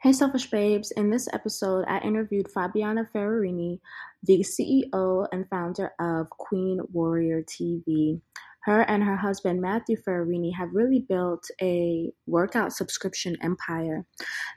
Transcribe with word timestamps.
Hey 0.00 0.12
Selfish 0.12 0.48
Babes, 0.48 0.92
in 0.92 1.10
this 1.10 1.28
episode 1.32 1.84
I 1.88 1.98
interviewed 1.98 2.46
Fabiana 2.46 3.10
Ferrarini, 3.10 3.80
the 4.22 4.44
CEO 4.44 5.26
and 5.32 5.44
founder 5.50 5.90
of 5.98 6.30
Queen 6.30 6.80
Warrior 6.92 7.42
TV. 7.42 8.20
Her 8.64 8.82
and 8.82 9.04
her 9.04 9.16
husband 9.16 9.60
Matthew 9.60 9.96
Ferrarini 9.96 10.54
have 10.56 10.74
really 10.74 11.04
built 11.08 11.48
a 11.60 12.10
workout 12.26 12.72
subscription 12.72 13.36
empire. 13.42 14.04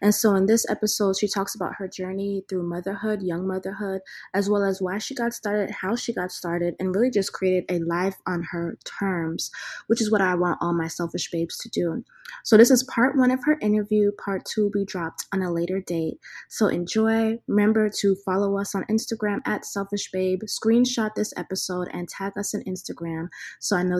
And 0.01 0.13
so 0.13 0.35
in 0.35 0.47
this 0.47 0.65
episode, 0.69 1.17
she 1.17 1.27
talks 1.27 1.55
about 1.55 1.75
her 1.77 1.87
journey 1.87 2.43
through 2.49 2.67
motherhood, 2.67 3.21
young 3.21 3.47
motherhood, 3.47 4.01
as 4.33 4.49
well 4.49 4.63
as 4.63 4.81
why 4.81 4.97
she 4.97 5.15
got 5.15 5.33
started, 5.33 5.71
how 5.71 5.95
she 5.95 6.13
got 6.13 6.31
started, 6.31 6.75
and 6.79 6.95
really 6.95 7.11
just 7.11 7.33
created 7.33 7.65
a 7.69 7.79
life 7.85 8.17
on 8.25 8.43
her 8.51 8.77
terms, 8.85 9.51
which 9.87 10.01
is 10.01 10.11
what 10.11 10.21
I 10.21 10.35
want 10.35 10.59
all 10.61 10.73
my 10.73 10.87
selfish 10.87 11.29
babes 11.31 11.57
to 11.59 11.69
do. 11.69 12.03
So 12.43 12.57
this 12.57 12.71
is 12.71 12.83
part 12.83 13.17
one 13.17 13.31
of 13.31 13.43
her 13.45 13.57
interview. 13.61 14.11
Part 14.23 14.45
two 14.45 14.63
will 14.63 14.71
be 14.71 14.85
dropped 14.85 15.25
on 15.33 15.41
a 15.41 15.51
later 15.51 15.81
date. 15.81 16.19
So 16.49 16.67
enjoy. 16.67 17.39
Remember 17.47 17.89
to 17.99 18.15
follow 18.25 18.57
us 18.57 18.73
on 18.73 18.85
Instagram 18.85 19.39
at 19.45 19.65
Selfish 19.65 20.11
Babe. 20.11 20.41
Screenshot 20.45 21.13
this 21.15 21.33
episode 21.35 21.89
and 21.93 22.07
tag 22.07 22.33
us 22.37 22.53
on 22.55 22.63
Instagram 22.63 23.27
so 23.59 23.75
I 23.75 23.83
know 23.83 23.99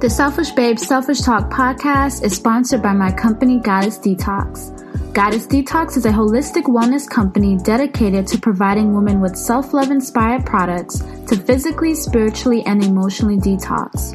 The 0.00 0.08
Selfish 0.08 0.52
Babe 0.52 0.78
Selfish 0.78 1.22
Talk 1.22 1.50
podcast 1.50 2.22
is 2.22 2.36
sponsored 2.36 2.80
by 2.80 2.92
my 2.92 3.10
company, 3.10 3.58
Goddess 3.58 3.98
Detox. 3.98 4.72
Goddess 5.12 5.48
Detox 5.48 5.96
is 5.96 6.06
a 6.06 6.12
holistic 6.12 6.66
wellness 6.66 7.10
company 7.10 7.56
dedicated 7.56 8.24
to 8.28 8.38
providing 8.38 8.94
women 8.94 9.20
with 9.20 9.34
self 9.34 9.74
love 9.74 9.90
inspired 9.90 10.46
products 10.46 11.00
to 11.26 11.34
physically, 11.36 11.96
spiritually, 11.96 12.62
and 12.64 12.84
emotionally 12.84 13.38
detox. 13.38 14.14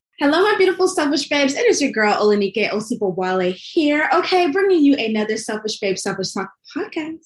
Hello, 0.21 0.43
my 0.43 0.53
beautiful 0.55 0.87
selfish 0.87 1.27
babes. 1.29 1.55
It 1.55 1.65
is 1.65 1.81
your 1.81 1.91
girl 1.91 2.13
Olanike 2.13 2.69
Osipowale 2.69 3.55
here. 3.55 4.07
Okay, 4.13 4.51
bringing 4.51 4.83
you 4.83 4.95
another 4.95 5.35
Selfish 5.35 5.79
Babe 5.79 5.97
Selfish 5.97 6.33
Talk 6.33 6.51
podcast. 6.77 7.25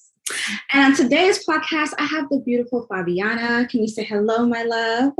And 0.72 0.82
on 0.82 0.96
today's 0.96 1.44
podcast, 1.46 1.92
I 1.98 2.04
have 2.04 2.30
the 2.30 2.38
beautiful 2.38 2.86
Fabiana. 2.90 3.68
Can 3.68 3.82
you 3.82 3.88
say 3.88 4.02
hello, 4.02 4.46
my 4.46 4.62
love? 4.62 5.12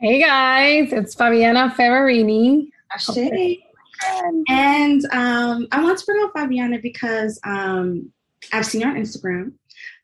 Hey 0.00 0.22
guys, 0.22 0.94
it's 0.94 1.14
Fabiana 1.14 1.74
Ferrarini. 1.74 2.68
Okay. 3.10 3.62
And 4.48 5.04
um, 5.12 5.68
I 5.72 5.82
want 5.82 5.98
to 5.98 6.06
bring 6.06 6.24
up 6.24 6.32
Fabiana 6.32 6.80
because 6.80 7.38
um, 7.44 8.10
I've 8.50 8.64
seen 8.64 8.80
her 8.80 8.88
on 8.88 8.96
Instagram. 8.96 9.52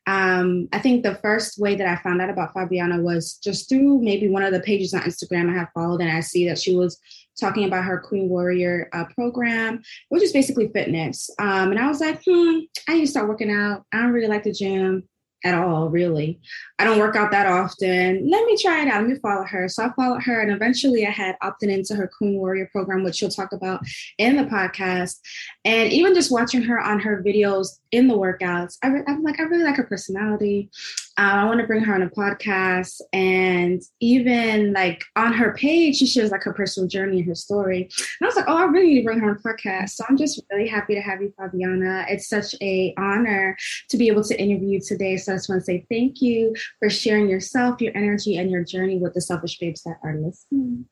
Um, 0.07 0.69
I 0.71 0.79
think 0.79 1.03
the 1.03 1.15
first 1.15 1.59
way 1.59 1.75
that 1.75 1.85
I 1.85 2.01
found 2.01 2.21
out 2.21 2.29
about 2.29 2.53
Fabiana 2.53 3.01
was 3.01 3.37
just 3.43 3.67
through 3.67 4.01
maybe 4.01 4.29
one 4.29 4.41
of 4.41 4.53
the 4.53 4.61
pages 4.61 4.93
on 4.93 5.01
Instagram 5.01 5.49
I 5.49 5.59
have 5.59 5.69
followed, 5.73 6.01
and 6.01 6.09
I 6.09 6.21
see 6.21 6.47
that 6.47 6.57
she 6.57 6.75
was 6.75 6.97
talking 7.39 7.65
about 7.65 7.83
her 7.83 7.99
Queen 7.99 8.29
Warrior 8.29 8.89
uh, 8.93 9.05
program, 9.13 9.83
which 10.09 10.23
is 10.23 10.33
basically 10.33 10.69
fitness. 10.69 11.29
Um, 11.39 11.71
and 11.71 11.79
I 11.79 11.87
was 11.87 11.99
like, 11.99 12.21
hmm, 12.25 12.59
I 12.87 12.95
need 12.95 13.01
to 13.01 13.07
start 13.07 13.27
working 13.27 13.51
out. 13.51 13.83
I 13.93 14.01
don't 14.01 14.13
really 14.13 14.27
like 14.27 14.43
the 14.43 14.53
gym 14.53 15.03
at 15.43 15.53
all, 15.53 15.89
really. 15.89 16.39
I 16.79 16.83
don't 16.83 16.99
work 16.99 17.15
out 17.15 17.31
that 17.31 17.45
often. 17.45 18.29
Let 18.29 18.45
me 18.45 18.57
try 18.61 18.81
it 18.81 18.87
out. 18.87 19.01
Let 19.01 19.09
me 19.09 19.19
follow 19.19 19.43
her. 19.45 19.67
So 19.69 19.85
I 19.85 19.91
followed 19.95 20.23
her, 20.23 20.41
and 20.41 20.51
eventually 20.51 21.05
I 21.05 21.11
had 21.11 21.35
opted 21.41 21.69
into 21.69 21.95
her 21.95 22.09
Queen 22.17 22.37
Warrior 22.37 22.69
program, 22.71 23.03
which 23.03 23.15
she'll 23.15 23.29
talk 23.29 23.53
about 23.53 23.81
in 24.17 24.35
the 24.35 24.43
podcast. 24.43 25.19
And 25.63 25.91
even 25.91 26.13
just 26.13 26.31
watching 26.31 26.63
her 26.63 26.79
on 26.79 26.99
her 26.99 27.23
videos 27.23 27.79
in 27.91 28.07
the 28.07 28.17
workouts, 28.17 28.77
I 28.83 28.87
am 28.87 29.23
like, 29.23 29.39
I 29.39 29.43
really 29.43 29.63
like 29.63 29.77
her 29.77 29.83
personality. 29.83 30.69
I 31.17 31.45
want 31.45 31.59
to 31.59 31.67
bring 31.67 31.83
her 31.83 31.95
on 31.95 32.03
a 32.03 32.09
podcast, 32.09 33.01
and 33.11 33.81
even 33.99 34.73
like 34.73 35.03
on 35.15 35.33
her 35.33 35.53
page, 35.53 35.97
she 35.97 36.05
shares 36.05 36.31
like 36.31 36.43
her 36.43 36.53
personal 36.53 36.87
journey 36.87 37.19
and 37.19 37.27
her 37.27 37.35
story. 37.35 37.83
And 37.83 37.91
I 38.21 38.25
was 38.25 38.35
like, 38.35 38.45
oh, 38.47 38.57
I 38.57 38.63
really 38.65 38.87
need 38.87 38.99
to 39.01 39.05
bring 39.05 39.19
her 39.19 39.29
on 39.29 39.35
a 39.35 39.39
podcast. 39.39 39.89
So 39.91 40.05
I'm 40.07 40.17
just 40.17 40.41
really 40.51 40.67
happy 40.67 40.93
to 40.93 41.01
have 41.01 41.21
you, 41.21 41.33
Fabiana. 41.39 42.05
It's 42.09 42.29
such 42.29 42.53
a 42.61 42.93
honor 42.97 43.57
to 43.89 43.97
be 43.97 44.07
able 44.07 44.23
to 44.25 44.39
interview 44.39 44.69
you 44.69 44.81
today. 44.81 45.17
So 45.17 45.33
I 45.33 45.35
just 45.35 45.49
want 45.49 45.61
to 45.61 45.65
say 45.65 45.85
thank 45.89 46.21
you 46.21 46.53
for 46.79 46.89
sharing 46.89 47.27
yourself, 47.27 47.81
your 47.81 47.95
energy, 47.97 48.37
and 48.37 48.51
your 48.51 48.63
journey 48.63 48.97
with 48.97 49.13
the 49.13 49.21
selfish 49.21 49.57
babes 49.57 49.81
that 49.83 49.97
are 50.03 50.15
listening. 50.15 50.85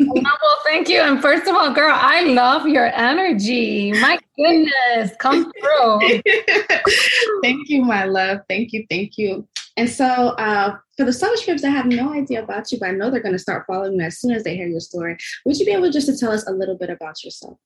well, 0.00 0.58
thank 0.64 0.88
you. 0.88 1.00
And 1.00 1.20
first 1.20 1.48
of 1.48 1.54
all, 1.54 1.72
girl, 1.72 1.94
I 1.94 2.22
love 2.24 2.66
your 2.66 2.86
energy. 2.94 3.92
My 3.92 4.18
goodness, 4.36 5.14
come 5.18 5.50
through. 5.52 5.98
thank 7.42 7.68
you, 7.68 7.84
my 7.84 8.04
love. 8.04 8.40
Thank 8.48 8.72
you. 8.72 8.86
Thank 8.88 9.18
you. 9.18 9.46
And 9.78 9.88
so, 9.88 10.04
uh, 10.04 10.76
for 10.96 11.04
the 11.04 11.12
selfish 11.12 11.46
babes 11.46 11.62
I 11.62 11.70
have 11.70 11.86
no 11.86 12.12
idea 12.12 12.42
about 12.42 12.72
you, 12.72 12.80
but 12.80 12.88
I 12.88 12.92
know 12.92 13.10
they're 13.10 13.22
going 13.22 13.32
to 13.32 13.38
start 13.38 13.64
following 13.64 13.94
you 13.94 14.00
as 14.00 14.18
soon 14.18 14.32
as 14.32 14.42
they 14.42 14.56
hear 14.56 14.66
your 14.66 14.80
story. 14.80 15.16
Would 15.44 15.56
you 15.56 15.64
be 15.64 15.70
able 15.70 15.88
just 15.88 16.08
to 16.08 16.18
tell 16.18 16.32
us 16.32 16.48
a 16.48 16.52
little 16.52 16.76
bit 16.76 16.90
about 16.90 17.22
yourself? 17.22 17.56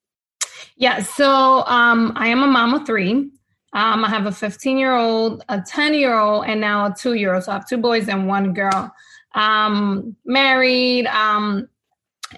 Yeah. 0.76 1.02
So, 1.02 1.64
um, 1.64 2.12
I 2.14 2.28
am 2.28 2.42
a 2.42 2.46
mom 2.46 2.74
of 2.74 2.86
three. 2.86 3.30
Um, 3.72 4.04
I 4.04 4.10
have 4.10 4.26
a 4.26 4.32
15 4.32 4.76
year 4.76 4.94
old, 4.94 5.42
a 5.48 5.62
10 5.62 5.94
year 5.94 6.18
old, 6.18 6.44
and 6.44 6.60
now 6.60 6.84
a 6.84 6.94
two 6.94 7.14
year 7.14 7.32
old. 7.32 7.44
So 7.44 7.52
I 7.52 7.54
have 7.54 7.66
two 7.66 7.78
boys 7.78 8.08
and 8.08 8.28
one 8.28 8.52
girl. 8.52 8.92
Um, 9.34 10.14
married. 10.26 11.06
Um, 11.06 11.66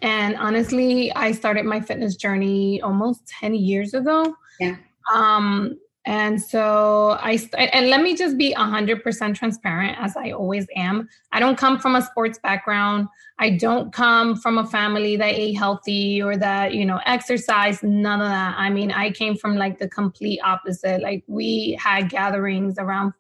and 0.03 0.37
honestly, 0.37 1.13
I 1.15 1.33
started 1.33 1.65
my 1.65 1.81
fitness 1.81 2.15
journey 2.15 2.81
almost 2.81 3.27
10 3.27 3.57
years 3.57 3.95
ago. 3.95 4.37
Yeah. 4.61 4.77
Um, 5.13 5.77
and 6.07 6.41
so 6.41 7.17
I, 7.21 7.39
and 7.57 7.89
let 7.89 8.03
me 8.03 8.15
just 8.15 8.37
be 8.37 8.55
100% 8.55 9.35
transparent 9.35 9.97
as 9.99 10.17
I 10.17 10.33
always 10.33 10.67
am. 10.77 11.09
I 11.33 11.41
don't 11.41 11.57
come 11.57 11.79
from 11.79 11.97
a 11.97 12.03
sports 12.03 12.39
background. 12.39 13.09
I 13.39 13.51
don't 13.51 13.91
come 13.93 14.37
from 14.37 14.59
a 14.59 14.67
family 14.67 15.17
that 15.17 15.35
ate 15.35 15.57
healthy 15.57 16.23
or 16.23 16.37
that, 16.37 16.75
you 16.75 16.85
know, 16.85 17.01
exercise, 17.07 17.83
none 17.83 18.21
of 18.21 18.29
that. 18.29 18.55
I 18.59 18.69
mean, 18.69 18.93
I 18.93 19.13
came 19.13 19.35
from 19.35 19.57
like 19.57 19.79
the 19.79 19.89
complete 19.89 20.41
opposite. 20.45 21.03
Like 21.03 21.25
we 21.27 21.79
had 21.81 22.11
gatherings 22.11 22.77
around 22.79 23.15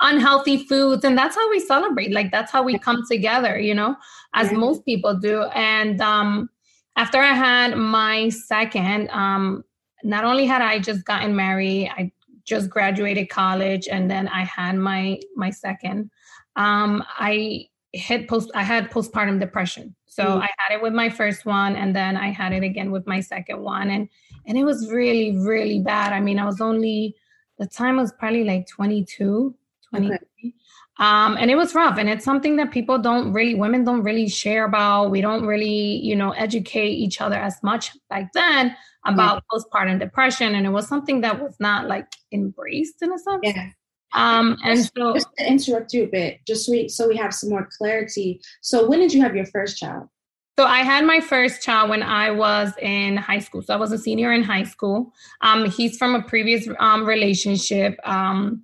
unhealthy 0.00 0.66
foods 0.66 1.04
and 1.04 1.16
that's 1.16 1.36
how 1.36 1.50
we 1.50 1.58
celebrate. 1.58 2.12
Like 2.12 2.30
that's 2.32 2.52
how 2.52 2.62
we 2.62 2.78
come 2.78 3.02
together, 3.10 3.58
you 3.58 3.74
know, 3.74 3.96
as 4.34 4.52
yeah. 4.52 4.58
most 4.58 4.84
people 4.84 5.14
do. 5.14 5.44
And 5.54 6.02
um 6.02 6.50
after 6.96 7.18
I 7.18 7.34
had 7.34 7.76
my 7.76 8.30
second, 8.30 9.10
um, 9.10 9.64
not 10.02 10.24
only 10.24 10.46
had 10.46 10.62
I 10.62 10.78
just 10.78 11.04
gotten 11.04 11.36
married, 11.36 11.90
I 11.96 12.10
just 12.46 12.70
graduated 12.70 13.28
college 13.28 13.88
and 13.88 14.10
then 14.10 14.28
I 14.28 14.44
had 14.44 14.76
my 14.76 15.20
my 15.34 15.50
second. 15.50 16.10
Um, 16.56 17.04
I 17.18 17.66
hit 17.92 18.28
post 18.28 18.50
I 18.54 18.62
had 18.62 18.90
postpartum 18.90 19.40
depression. 19.40 19.94
So 20.06 20.24
mm. 20.24 20.42
I 20.42 20.48
had 20.58 20.76
it 20.76 20.82
with 20.82 20.94
my 20.94 21.10
first 21.10 21.44
one 21.44 21.76
and 21.76 21.94
then 21.94 22.16
I 22.16 22.28
had 22.30 22.52
it 22.52 22.62
again 22.62 22.90
with 22.90 23.06
my 23.06 23.20
second 23.20 23.60
one 23.60 23.90
and 23.90 24.08
and 24.46 24.56
it 24.56 24.64
was 24.64 24.90
really, 24.90 25.36
really 25.36 25.80
bad. 25.80 26.12
I 26.12 26.20
mean, 26.20 26.38
I 26.38 26.44
was 26.44 26.60
only, 26.60 27.16
the 27.58 27.66
time 27.66 27.96
was 27.96 28.12
probably 28.12 28.44
like 28.44 28.66
22, 28.68 29.54
23. 29.90 30.16
Okay. 30.16 30.54
Um, 30.98 31.36
and 31.38 31.50
it 31.50 31.56
was 31.56 31.74
rough. 31.74 31.98
And 31.98 32.08
it's 32.08 32.24
something 32.24 32.56
that 32.56 32.70
people 32.70 32.98
don't 32.98 33.32
really, 33.32 33.54
women 33.54 33.84
don't 33.84 34.02
really 34.02 34.28
share 34.28 34.64
about. 34.64 35.10
We 35.10 35.20
don't 35.20 35.44
really, 35.44 36.00
you 36.02 36.16
know, 36.16 36.30
educate 36.32 36.92
each 36.92 37.20
other 37.20 37.36
as 37.36 37.62
much 37.62 37.90
back 38.08 38.32
then 38.32 38.74
about 39.04 39.42
yeah. 39.52 39.58
postpartum 39.58 39.98
depression. 39.98 40.54
And 40.54 40.66
it 40.66 40.70
was 40.70 40.88
something 40.88 41.20
that 41.20 41.42
was 41.42 41.54
not 41.60 41.86
like 41.86 42.06
embraced 42.32 43.02
in 43.02 43.12
a 43.12 43.18
sense. 43.18 43.40
Yeah. 43.42 43.68
Um, 44.14 44.56
and 44.64 44.78
just, 44.78 44.92
so 44.96 45.12
just 45.12 45.28
to 45.36 45.46
interrupt 45.46 45.92
you 45.92 46.04
a 46.04 46.06
bit, 46.06 46.40
just 46.46 46.64
so 46.64 46.72
we, 46.72 46.88
so 46.88 47.08
we 47.08 47.16
have 47.16 47.34
some 47.34 47.50
more 47.50 47.68
clarity. 47.76 48.40
So 48.62 48.88
when 48.88 49.00
did 49.00 49.12
you 49.12 49.20
have 49.20 49.36
your 49.36 49.46
first 49.46 49.76
child? 49.76 50.08
So 50.58 50.64
I 50.64 50.78
had 50.78 51.04
my 51.04 51.20
first 51.20 51.62
child 51.62 51.90
when 51.90 52.02
I 52.02 52.30
was 52.30 52.72
in 52.80 53.18
high 53.18 53.40
school. 53.40 53.60
So 53.60 53.74
I 53.74 53.76
was 53.76 53.92
a 53.92 53.98
senior 53.98 54.32
in 54.32 54.42
high 54.42 54.62
school. 54.62 55.12
Um, 55.42 55.68
he's 55.68 55.98
from 55.98 56.14
a 56.14 56.22
previous 56.22 56.66
um, 56.78 57.04
relationship. 57.04 57.98
Um, 58.04 58.62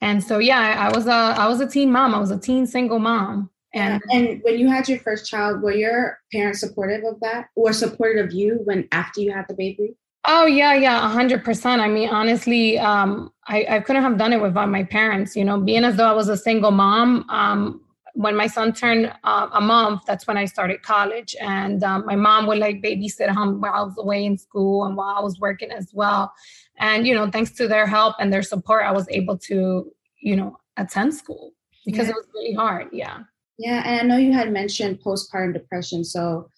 and 0.00 0.22
so 0.22 0.38
yeah, 0.38 0.88
I, 0.90 0.96
was 0.96 1.06
a 1.06 1.12
I 1.12 1.48
was 1.48 1.60
a 1.60 1.68
teen 1.68 1.90
mom. 1.90 2.14
I 2.14 2.20
was 2.20 2.30
a 2.30 2.38
teen 2.38 2.66
single 2.66 2.98
mom. 2.98 3.50
And 3.74 4.02
and 4.10 4.40
when 4.42 4.58
you 4.58 4.68
had 4.68 4.88
your 4.88 4.98
first 4.98 5.28
child, 5.28 5.62
were 5.62 5.72
your 5.72 6.20
parents 6.32 6.60
supportive 6.60 7.04
of 7.04 7.20
that, 7.20 7.48
or 7.54 7.72
supportive 7.72 8.26
of 8.26 8.32
you 8.32 8.60
when 8.64 8.88
after 8.92 9.20
you 9.20 9.32
had 9.32 9.46
the 9.48 9.54
baby? 9.54 9.94
Oh 10.24 10.46
yeah, 10.46 10.74
yeah, 10.74 11.04
a 11.04 11.08
hundred 11.08 11.44
percent. 11.44 11.80
I 11.80 11.88
mean, 11.88 12.08
honestly, 12.08 12.78
um, 12.78 13.32
I, 13.46 13.66
I 13.68 13.80
couldn't 13.80 14.02
have 14.02 14.18
done 14.18 14.32
it 14.32 14.40
without 14.40 14.68
my 14.68 14.84
parents. 14.84 15.36
You 15.36 15.44
know, 15.44 15.60
being 15.60 15.84
as 15.84 15.96
though 15.96 16.08
I 16.08 16.12
was 16.12 16.28
a 16.28 16.36
single 16.36 16.70
mom. 16.70 17.28
Um, 17.28 17.82
when 18.14 18.34
my 18.34 18.48
son 18.48 18.72
turned 18.72 19.12
uh, 19.22 19.48
a 19.52 19.60
month, 19.60 20.02
that's 20.04 20.26
when 20.26 20.36
I 20.36 20.44
started 20.44 20.82
college, 20.82 21.36
and 21.40 21.84
um, 21.84 22.04
my 22.04 22.16
mom 22.16 22.46
would 22.46 22.58
like 22.58 22.82
babysit 22.82 23.28
him 23.28 23.60
while 23.60 23.72
I 23.72 23.82
was 23.82 23.96
away 23.96 24.24
in 24.24 24.36
school 24.36 24.86
and 24.86 24.96
while 24.96 25.14
I 25.16 25.20
was 25.20 25.38
working 25.38 25.70
as 25.70 25.90
well. 25.94 26.32
And 26.78 27.06
you 27.06 27.14
know, 27.14 27.30
thanks 27.30 27.50
to 27.52 27.68
their 27.68 27.86
help 27.86 28.16
and 28.18 28.32
their 28.32 28.42
support, 28.42 28.84
I 28.84 28.92
was 28.92 29.06
able 29.10 29.38
to, 29.38 29.90
you 30.20 30.36
know, 30.36 30.56
attend 30.76 31.14
school 31.14 31.52
because 31.84 32.06
yeah. 32.06 32.12
it 32.12 32.16
was 32.16 32.26
really 32.34 32.54
hard. 32.54 32.88
Yeah. 32.92 33.20
Yeah, 33.58 33.82
and 33.84 34.00
I 34.00 34.04
know 34.04 34.16
you 34.16 34.32
had 34.32 34.52
mentioned 34.52 35.00
postpartum 35.00 35.52
depression. 35.52 36.04
So, 36.04 36.48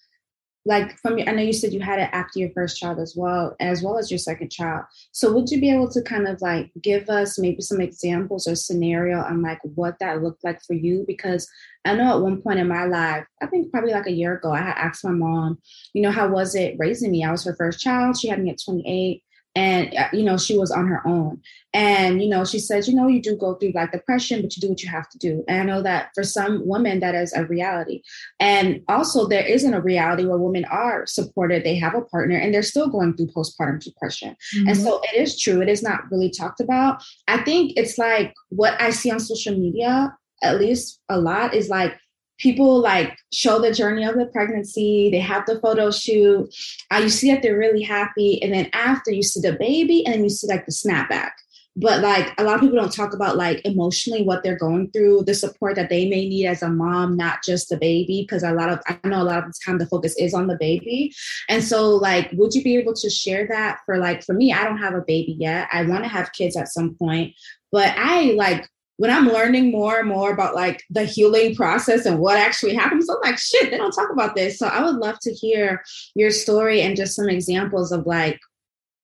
like 0.65 0.95
from 0.99 1.17
your, 1.17 1.27
I 1.27 1.31
know 1.31 1.41
you 1.41 1.53
said 1.53 1.73
you 1.73 1.79
had 1.79 1.97
it 1.97 2.09
after 2.13 2.37
your 2.37 2.51
first 2.51 2.77
child 2.77 2.99
as 2.99 3.15
well, 3.17 3.55
as 3.59 3.81
well 3.81 3.97
as 3.97 4.11
your 4.11 4.19
second 4.19 4.51
child. 4.51 4.83
So, 5.11 5.33
would 5.33 5.49
you 5.49 5.59
be 5.59 5.71
able 5.71 5.89
to 5.89 6.01
kind 6.03 6.27
of 6.27 6.39
like 6.41 6.69
give 6.83 7.09
us 7.09 7.39
maybe 7.39 7.61
some 7.61 7.81
examples 7.81 8.47
or 8.47 8.53
scenario 8.53 9.19
on 9.19 9.41
like 9.41 9.59
what 9.63 9.97
that 9.99 10.21
looked 10.21 10.43
like 10.43 10.61
for 10.61 10.73
you? 10.75 11.03
Because 11.07 11.49
I 11.85 11.95
know 11.95 12.17
at 12.17 12.21
one 12.21 12.39
point 12.39 12.59
in 12.59 12.67
my 12.67 12.85
life, 12.85 13.25
I 13.41 13.47
think 13.47 13.71
probably 13.71 13.93
like 13.93 14.05
a 14.05 14.11
year 14.11 14.37
ago, 14.37 14.51
I 14.51 14.59
had 14.59 14.77
asked 14.77 15.03
my 15.03 15.09
mom, 15.09 15.57
you 15.93 16.03
know, 16.03 16.11
how 16.11 16.27
was 16.27 16.53
it 16.53 16.75
raising 16.77 17.09
me? 17.09 17.23
I 17.23 17.31
was 17.31 17.43
her 17.45 17.55
first 17.55 17.79
child. 17.79 18.19
She 18.19 18.27
had 18.27 18.43
me 18.43 18.51
at 18.51 18.59
28 18.63 19.23
and 19.55 19.93
uh, 19.95 20.07
you 20.13 20.23
know 20.23 20.37
she 20.37 20.57
was 20.57 20.71
on 20.71 20.87
her 20.87 21.05
own. 21.07 21.41
And 21.73 22.21
you 22.21 22.29
know 22.29 22.43
she 22.43 22.59
says 22.59 22.87
you 22.87 22.95
know 22.95 23.07
you 23.07 23.21
do 23.21 23.35
go 23.37 23.55
through 23.55 23.71
like 23.73 23.91
depression 23.91 24.41
but 24.41 24.55
you 24.55 24.61
do 24.61 24.69
what 24.69 24.81
you 24.81 24.89
have 24.89 25.09
to 25.09 25.17
do. 25.17 25.43
And 25.47 25.61
i 25.61 25.63
know 25.63 25.81
that 25.81 26.09
for 26.13 26.23
some 26.23 26.65
women 26.65 26.99
that 26.99 27.15
is 27.15 27.33
a 27.33 27.45
reality. 27.45 28.01
And 28.39 28.81
also 28.87 29.27
there 29.27 29.45
isn't 29.45 29.73
a 29.73 29.81
reality 29.81 30.25
where 30.25 30.37
women 30.37 30.65
are 30.65 31.05
supported. 31.05 31.63
They 31.63 31.75
have 31.75 31.95
a 31.95 32.01
partner 32.01 32.37
and 32.37 32.53
they're 32.53 32.63
still 32.63 32.87
going 32.87 33.15
through 33.15 33.27
postpartum 33.27 33.81
depression. 33.83 34.35
Mm-hmm. 34.55 34.67
and 34.67 34.77
so 34.77 35.01
it 35.11 35.19
is 35.19 35.39
true. 35.39 35.61
It 35.61 35.69
is 35.69 35.83
not 35.83 36.09
really 36.11 36.29
talked 36.29 36.59
about. 36.59 37.03
I 37.27 37.43
think 37.43 37.73
it's 37.77 37.97
like 37.97 38.33
what 38.49 38.79
i 38.81 38.89
see 38.89 39.11
on 39.11 39.19
social 39.19 39.57
media 39.57 40.15
at 40.43 40.59
least 40.59 40.99
a 41.09 41.19
lot 41.19 41.53
is 41.53 41.69
like 41.69 41.95
people 42.41 42.79
like 42.81 43.17
show 43.31 43.59
the 43.59 43.73
journey 43.73 44.03
of 44.03 44.15
the 44.15 44.25
pregnancy 44.25 45.09
they 45.11 45.19
have 45.19 45.45
the 45.45 45.59
photo 45.59 45.91
shoot 45.91 46.53
uh, 46.91 46.97
you 46.97 47.09
see 47.09 47.31
that 47.31 47.41
they're 47.41 47.57
really 47.57 47.83
happy 47.83 48.41
and 48.41 48.53
then 48.53 48.69
after 48.73 49.11
you 49.11 49.23
see 49.23 49.39
the 49.41 49.53
baby 49.53 50.05
and 50.05 50.15
then 50.15 50.23
you 50.23 50.29
see 50.29 50.47
like 50.47 50.65
the 50.65 50.71
snapback. 50.71 51.31
But 51.77 52.01
like 52.01 52.33
a 52.37 52.43
lot 52.43 52.55
of 52.55 52.61
people 52.61 52.75
don't 52.75 52.93
talk 52.93 53.13
about 53.13 53.37
like 53.37 53.61
emotionally 53.63 54.23
what 54.23 54.43
they're 54.43 54.57
going 54.57 54.91
through 54.91 55.23
the 55.23 55.33
support 55.33 55.77
that 55.77 55.89
they 55.89 56.09
may 56.09 56.27
need 56.27 56.45
as 56.45 56.61
a 56.61 56.67
mom 56.67 57.15
not 57.15 57.43
just 57.45 57.69
the 57.69 57.77
baby 57.77 58.25
because 58.27 58.43
a 58.43 58.51
lot 58.51 58.69
of 58.69 58.79
i 58.87 59.07
know 59.07 59.21
a 59.21 59.23
lot 59.23 59.37
of 59.37 59.45
the 59.45 59.53
time 59.65 59.77
the 59.77 59.85
focus 59.85 60.13
is 60.17 60.33
on 60.33 60.47
the 60.47 60.57
baby. 60.57 61.13
And 61.47 61.63
so 61.63 61.95
like 61.95 62.29
would 62.33 62.53
you 62.53 62.61
be 62.61 62.75
able 62.75 62.93
to 62.95 63.09
share 63.09 63.47
that 63.47 63.79
for 63.85 63.97
like 63.97 64.23
for 64.25 64.33
me 64.33 64.51
i 64.51 64.65
don't 64.65 64.79
have 64.79 64.95
a 64.95 65.05
baby 65.07 65.37
yet. 65.39 65.69
I 65.71 65.85
want 65.85 66.03
to 66.03 66.09
have 66.09 66.33
kids 66.33 66.57
at 66.57 66.67
some 66.67 66.95
point 66.95 67.35
but 67.71 67.93
i 67.97 68.33
like 68.33 68.67
when 69.01 69.09
I'm 69.09 69.25
learning 69.25 69.71
more 69.71 69.97
and 69.97 70.07
more 70.07 70.31
about 70.31 70.53
like 70.53 70.83
the 70.91 71.05
healing 71.05 71.55
process 71.55 72.05
and 72.05 72.19
what 72.19 72.37
actually 72.37 72.75
happens, 72.75 73.09
I'm 73.09 73.17
like, 73.23 73.39
shit, 73.39 73.71
they 73.71 73.77
don't 73.77 73.91
talk 73.91 74.11
about 74.11 74.35
this. 74.35 74.59
So 74.59 74.67
I 74.67 74.83
would 74.83 74.97
love 74.97 75.17
to 75.23 75.33
hear 75.33 75.81
your 76.13 76.29
story 76.29 76.81
and 76.81 76.95
just 76.95 77.15
some 77.15 77.27
examples 77.27 77.91
of 77.91 78.05
like 78.05 78.39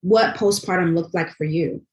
what 0.01 0.35
postpartum 0.35 0.93
looked 0.93 1.15
like 1.15 1.31
for 1.31 1.45
you. 1.45 1.83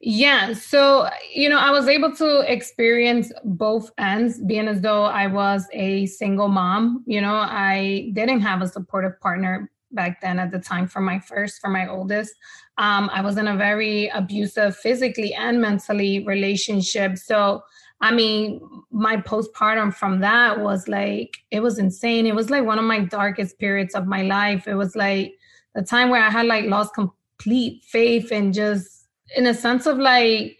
Yeah. 0.00 0.54
So, 0.54 1.10
you 1.30 1.50
know, 1.50 1.58
I 1.58 1.70
was 1.72 1.88
able 1.88 2.16
to 2.16 2.50
experience 2.50 3.30
both 3.44 3.90
ends, 3.98 4.40
being 4.40 4.66
as 4.66 4.80
though 4.80 5.04
I 5.04 5.26
was 5.26 5.66
a 5.74 6.06
single 6.06 6.48
mom. 6.48 7.04
You 7.06 7.20
know, 7.20 7.34
I 7.34 8.12
didn't 8.14 8.40
have 8.40 8.62
a 8.62 8.66
supportive 8.66 9.20
partner 9.20 9.70
back 9.92 10.20
then 10.20 10.38
at 10.38 10.50
the 10.50 10.58
time 10.58 10.86
for 10.86 11.00
my 11.00 11.18
first, 11.18 11.60
for 11.60 11.68
my 11.68 11.88
oldest. 11.88 12.34
Um, 12.78 13.10
I 13.12 13.20
was 13.20 13.36
in 13.36 13.48
a 13.48 13.56
very 13.56 14.08
abusive, 14.08 14.76
physically 14.76 15.34
and 15.34 15.60
mentally 15.60 16.24
relationship. 16.24 17.18
So, 17.18 17.62
I 18.00 18.12
mean, 18.12 18.60
my 18.90 19.16
postpartum 19.18 19.94
from 19.94 20.20
that 20.20 20.60
was 20.60 20.88
like, 20.88 21.36
it 21.50 21.60
was 21.60 21.78
insane. 21.78 22.26
It 22.26 22.34
was 22.34 22.48
like 22.48 22.64
one 22.64 22.78
of 22.78 22.84
my 22.84 23.00
darkest 23.00 23.58
periods 23.58 23.94
of 23.94 24.06
my 24.06 24.22
life. 24.22 24.66
It 24.66 24.74
was 24.74 24.96
like 24.96 25.34
the 25.74 25.82
time 25.82 26.08
where 26.08 26.22
I 26.22 26.30
had 26.30 26.46
like 26.46 26.64
lost 26.64 26.94
complete 26.94 27.84
faith 27.84 28.32
and 28.32 28.54
just 28.54 29.08
in 29.36 29.46
a 29.46 29.54
sense 29.54 29.86
of 29.86 29.98
like 29.98 30.56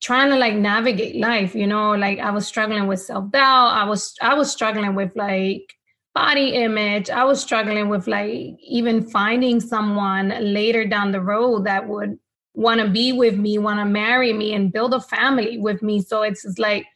trying 0.00 0.30
to 0.30 0.36
like 0.36 0.54
navigate 0.54 1.16
life, 1.16 1.54
you 1.54 1.66
know, 1.66 1.92
like 1.92 2.18
I 2.18 2.30
was 2.30 2.46
struggling 2.46 2.86
with 2.86 3.00
self-doubt. 3.00 3.72
I 3.72 3.84
was 3.84 4.14
I 4.20 4.34
was 4.34 4.52
struggling 4.52 4.94
with 4.94 5.14
like 5.16 5.73
body 6.14 6.54
image. 6.54 7.10
I 7.10 7.24
was 7.24 7.40
struggling 7.40 7.88
with 7.88 8.06
like 8.06 8.56
even 8.60 9.02
finding 9.02 9.60
someone 9.60 10.28
later 10.40 10.86
down 10.86 11.12
the 11.12 11.20
road 11.20 11.64
that 11.64 11.88
would 11.88 12.18
want 12.54 12.80
to 12.80 12.88
be 12.88 13.12
with 13.12 13.36
me, 13.36 13.58
want 13.58 13.80
to 13.80 13.84
marry 13.84 14.32
me, 14.32 14.54
and 14.54 14.72
build 14.72 14.94
a 14.94 15.00
family 15.00 15.58
with 15.58 15.82
me. 15.82 16.00
So 16.00 16.22
it's 16.22 16.44
just 16.44 16.58
like 16.58 16.86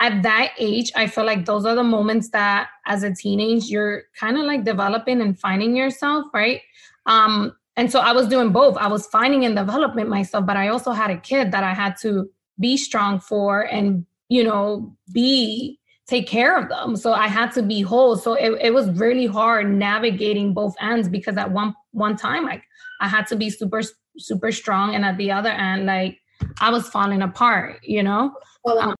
at 0.00 0.22
that 0.22 0.52
age, 0.58 0.90
I 0.96 1.06
feel 1.06 1.24
like 1.24 1.44
those 1.44 1.66
are 1.66 1.74
the 1.74 1.84
moments 1.84 2.30
that 2.30 2.70
as 2.86 3.02
a 3.02 3.14
teenage, 3.14 3.66
you're 3.66 4.04
kind 4.18 4.38
of 4.38 4.44
like 4.44 4.64
developing 4.64 5.20
and 5.20 5.38
finding 5.38 5.76
yourself, 5.76 6.26
right? 6.32 6.62
Um, 7.06 7.54
and 7.76 7.92
so 7.92 8.00
I 8.00 8.12
was 8.12 8.26
doing 8.26 8.52
both. 8.52 8.76
I 8.78 8.86
was 8.86 9.06
finding 9.06 9.44
and 9.44 9.54
developing 9.54 10.08
myself, 10.08 10.46
but 10.46 10.56
I 10.56 10.68
also 10.68 10.92
had 10.92 11.10
a 11.10 11.18
kid 11.18 11.52
that 11.52 11.62
I 11.62 11.74
had 11.74 11.96
to 11.98 12.28
be 12.58 12.76
strong 12.76 13.20
for 13.20 13.62
and, 13.62 14.06
you 14.28 14.44
know, 14.44 14.96
be 15.12 15.78
take 16.06 16.26
care 16.26 16.58
of 16.58 16.68
them. 16.68 16.96
So 16.96 17.12
I 17.12 17.28
had 17.28 17.52
to 17.52 17.62
be 17.62 17.80
whole. 17.80 18.16
So 18.16 18.34
it, 18.34 18.58
it 18.60 18.74
was 18.74 18.90
really 18.98 19.26
hard 19.26 19.70
navigating 19.70 20.52
both 20.52 20.74
ends 20.80 21.08
because 21.08 21.36
at 21.36 21.50
one 21.50 21.74
one 21.92 22.16
time 22.16 22.44
like 22.44 22.62
I 23.00 23.08
had 23.08 23.26
to 23.28 23.36
be 23.36 23.50
super 23.50 23.82
super 24.18 24.52
strong 24.52 24.94
and 24.94 25.04
at 25.04 25.16
the 25.16 25.30
other 25.30 25.50
end 25.50 25.86
like 25.86 26.18
I 26.60 26.70
was 26.70 26.88
falling 26.88 27.22
apart, 27.22 27.80
you 27.82 28.02
know? 28.02 28.34
Well, 28.64 28.78
um, 28.78 28.94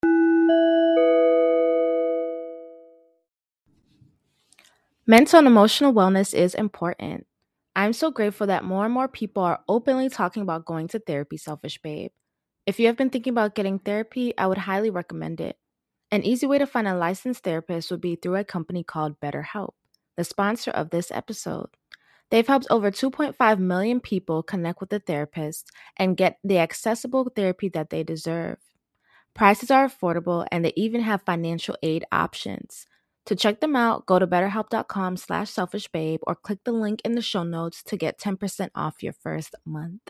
Mental 5.05 5.39
and 5.39 5.47
emotional 5.47 5.93
wellness 5.93 6.33
is 6.33 6.55
important. 6.55 7.27
I'm 7.75 7.91
so 7.91 8.09
grateful 8.09 8.47
that 8.47 8.63
more 8.63 8.85
and 8.85 8.93
more 8.93 9.09
people 9.09 9.43
are 9.43 9.59
openly 9.67 10.07
talking 10.07 10.41
about 10.41 10.65
going 10.65 10.87
to 10.89 10.99
therapy, 10.99 11.35
Selfish 11.35 11.81
Babe. 11.81 12.11
If 12.65 12.79
you 12.79 12.87
have 12.87 12.95
been 12.95 13.09
thinking 13.09 13.31
about 13.31 13.55
getting 13.55 13.79
therapy, 13.79 14.33
I 14.37 14.47
would 14.47 14.59
highly 14.59 14.89
recommend 14.89 15.41
it. 15.41 15.57
An 16.13 16.23
easy 16.23 16.45
way 16.45 16.59
to 16.59 16.67
find 16.67 16.87
a 16.87 16.93
licensed 16.93 17.43
therapist 17.43 17.89
would 17.89 17.99
be 17.99 18.15
through 18.15 18.35
a 18.35 18.43
company 18.43 18.83
called 18.83 19.19
BetterHelp, 19.19 19.71
the 20.15 20.23
sponsor 20.23 20.69
of 20.69 20.91
this 20.91 21.09
episode. 21.09 21.69
They've 22.29 22.45
helped 22.45 22.67
over 22.69 22.91
2.5 22.91 23.57
million 23.57 23.99
people 23.99 24.43
connect 24.43 24.79
with 24.79 24.93
a 24.93 24.99
therapist 24.99 25.71
and 25.97 26.15
get 26.15 26.37
the 26.43 26.59
accessible 26.59 27.31
therapy 27.35 27.67
that 27.69 27.89
they 27.89 28.03
deserve. 28.03 28.59
Prices 29.33 29.71
are 29.71 29.89
affordable 29.89 30.45
and 30.51 30.63
they 30.63 30.73
even 30.75 31.01
have 31.01 31.23
financial 31.23 31.75
aid 31.81 32.05
options. 32.11 32.85
To 33.25 33.35
check 33.35 33.59
them 33.59 33.75
out, 33.75 34.05
go 34.05 34.19
to 34.19 34.27
betterhelp.com 34.27 35.17
slash 35.17 35.51
selfishbabe 35.51 36.19
or 36.27 36.35
click 36.35 36.59
the 36.63 36.73
link 36.73 37.01
in 37.03 37.13
the 37.13 37.23
show 37.23 37.41
notes 37.41 37.81
to 37.85 37.97
get 37.97 38.19
10% 38.19 38.69
off 38.75 39.01
your 39.01 39.13
first 39.13 39.55
month. 39.65 40.01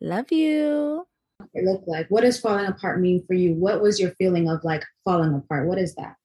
Love 0.00 0.32
you 0.32 1.06
it 1.54 1.64
look 1.64 1.82
like? 1.86 2.06
What 2.08 2.22
does 2.22 2.38
falling 2.40 2.66
apart 2.66 3.00
mean 3.00 3.24
for 3.26 3.34
you? 3.34 3.54
What 3.54 3.80
was 3.80 4.00
your 4.00 4.10
feeling 4.12 4.48
of 4.48 4.62
like 4.64 4.84
falling 5.04 5.34
apart? 5.34 5.68
What 5.68 5.78
is 5.78 5.94
that? 5.96 6.16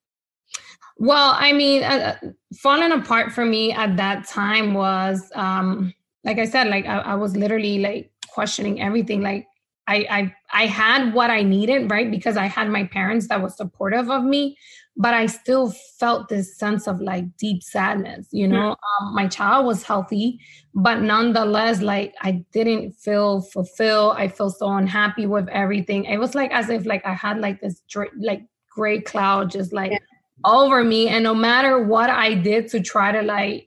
Well, 0.98 1.34
I 1.38 1.54
mean, 1.54 1.84
uh, 1.84 2.18
uh, 2.22 2.28
falling 2.58 2.92
apart 2.92 3.32
for 3.32 3.46
me 3.46 3.72
at 3.72 3.96
that 3.98 4.28
time 4.28 4.74
was, 4.74 5.32
um, 5.34 5.94
like 6.25 6.39
I 6.39 6.46
said, 6.46 6.68
like 6.68 6.86
I, 6.86 7.00
I 7.00 7.16
was 7.16 7.38
literally 7.38 7.80
like 7.80 8.12
questioning 8.28 8.82
everything. 8.82 9.22
Like 9.22 9.48
I, 9.89 10.05
I 10.12 10.36
I 10.53 10.65
had 10.67 11.13
what 11.15 11.31
I 11.31 11.41
needed, 11.41 11.89
right? 11.89 12.10
Because 12.10 12.38
I 12.38 12.46
had 12.46 12.69
my 12.69 12.84
parents 12.84 13.27
that 13.27 13.41
was 13.41 13.58
supportive 13.58 14.12
of 14.12 14.24
me, 14.24 14.55
but 14.96 15.15
I 15.15 15.25
still 15.25 15.74
felt 16.00 16.29
this 16.29 16.55
sense 16.58 16.88
of 16.88 17.01
like 17.01 17.25
deep 17.38 17.63
sadness. 17.63 18.27
You 18.31 18.48
know, 18.48 18.75
mm-hmm. 18.75 19.08
um, 19.08 19.15
my 19.15 19.27
child 19.27 19.65
was 19.65 19.81
healthy, 19.81 20.39
but 20.75 21.01
nonetheless, 21.01 21.81
like 21.81 22.13
I 22.22 22.46
didn't 22.51 22.91
feel 22.91 23.41
fulfilled. 23.41 24.15
I 24.17 24.27
feel 24.27 24.51
so 24.51 24.72
unhappy 24.72 25.25
with 25.25 25.50
everything. 25.50 26.05
It 26.05 26.17
was 26.17 26.36
like 26.36 26.51
as 26.51 26.69
if 26.69 26.86
like 26.86 27.03
I 27.03 27.13
had 27.13 27.39
like 27.39 27.60
this 27.60 27.81
like 28.15 28.43
gray 28.69 29.01
cloud 29.01 29.50
just 29.50 29.74
like 29.74 29.91
yeah. 29.91 29.98
over 30.46 30.84
me, 30.84 31.10
and 31.10 31.24
no 31.24 31.34
matter 31.34 31.84
what 31.84 32.12
I 32.12 32.36
did 32.36 32.67
to 32.69 32.79
try 32.79 33.12
to 33.12 33.24
like 33.24 33.65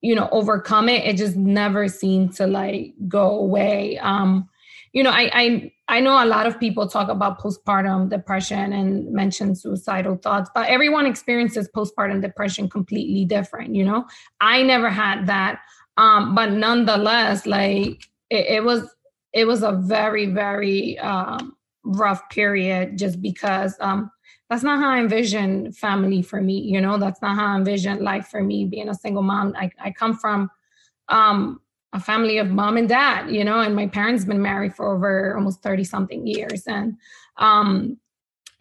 you 0.00 0.14
know 0.14 0.28
overcome 0.32 0.86
it 0.90 1.02
it 1.06 1.16
just 1.16 1.34
never 1.34 1.88
seemed 1.88 2.34
to 2.34 2.46
like 2.46 2.92
go 3.08 3.38
away 3.38 3.96
um 4.00 4.46
you 4.94 5.02
know 5.02 5.10
I, 5.10 5.30
I 5.34 5.72
i 5.88 6.00
know 6.00 6.24
a 6.24 6.24
lot 6.24 6.46
of 6.46 6.58
people 6.58 6.88
talk 6.88 7.10
about 7.10 7.38
postpartum 7.38 8.08
depression 8.08 8.72
and 8.72 9.12
mention 9.12 9.54
suicidal 9.54 10.16
thoughts 10.16 10.50
but 10.54 10.68
everyone 10.68 11.04
experiences 11.04 11.68
postpartum 11.76 12.22
depression 12.22 12.70
completely 12.70 13.26
different 13.26 13.74
you 13.74 13.84
know 13.84 14.06
i 14.40 14.62
never 14.62 14.88
had 14.88 15.26
that 15.26 15.60
um 15.98 16.34
but 16.34 16.52
nonetheless 16.52 17.44
like 17.44 18.08
it, 18.30 18.46
it 18.46 18.64
was 18.64 18.94
it 19.34 19.46
was 19.46 19.62
a 19.62 19.72
very 19.72 20.26
very 20.26 20.98
um 21.00 21.54
rough 21.84 22.26
period 22.30 22.96
just 22.96 23.20
because 23.20 23.76
um 23.80 24.10
that's 24.50 24.62
not 24.62 24.78
how 24.78 24.90
I 24.90 25.00
envision 25.00 25.72
family 25.72 26.20
for 26.20 26.40
me. 26.40 26.60
You 26.60 26.80
know, 26.80 26.98
that's 26.98 27.22
not 27.22 27.34
how 27.34 27.54
I 27.54 27.56
envision 27.56 28.04
life 28.04 28.28
for 28.28 28.42
me 28.42 28.66
being 28.66 28.90
a 28.90 28.94
single 28.94 29.22
mom. 29.22 29.54
I, 29.56 29.70
I 29.82 29.90
come 29.90 30.14
from 30.14 30.50
um, 31.08 31.60
a 31.94 32.00
family 32.00 32.38
of 32.38 32.50
mom 32.50 32.76
and 32.76 32.88
dad, 32.88 33.30
you 33.30 33.44
know, 33.44 33.60
and 33.60 33.74
my 33.74 33.86
parents 33.86 34.24
been 34.24 34.42
married 34.42 34.74
for 34.74 34.94
over 34.94 35.36
almost 35.36 35.62
30 35.62 35.84
something 35.84 36.26
years. 36.26 36.64
And 36.66 36.96
um, 37.36 37.98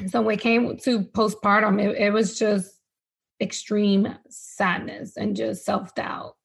so 0.07 0.21
when 0.21 0.35
it 0.35 0.41
came 0.41 0.77
to 0.77 0.99
postpartum, 1.01 1.83
it, 1.83 1.97
it 1.97 2.13
was 2.13 2.37
just 2.37 2.79
extreme 3.41 4.15
sadness 4.29 5.17
and 5.17 5.35
just 5.35 5.65
self 5.65 5.95
doubt. 5.95 6.35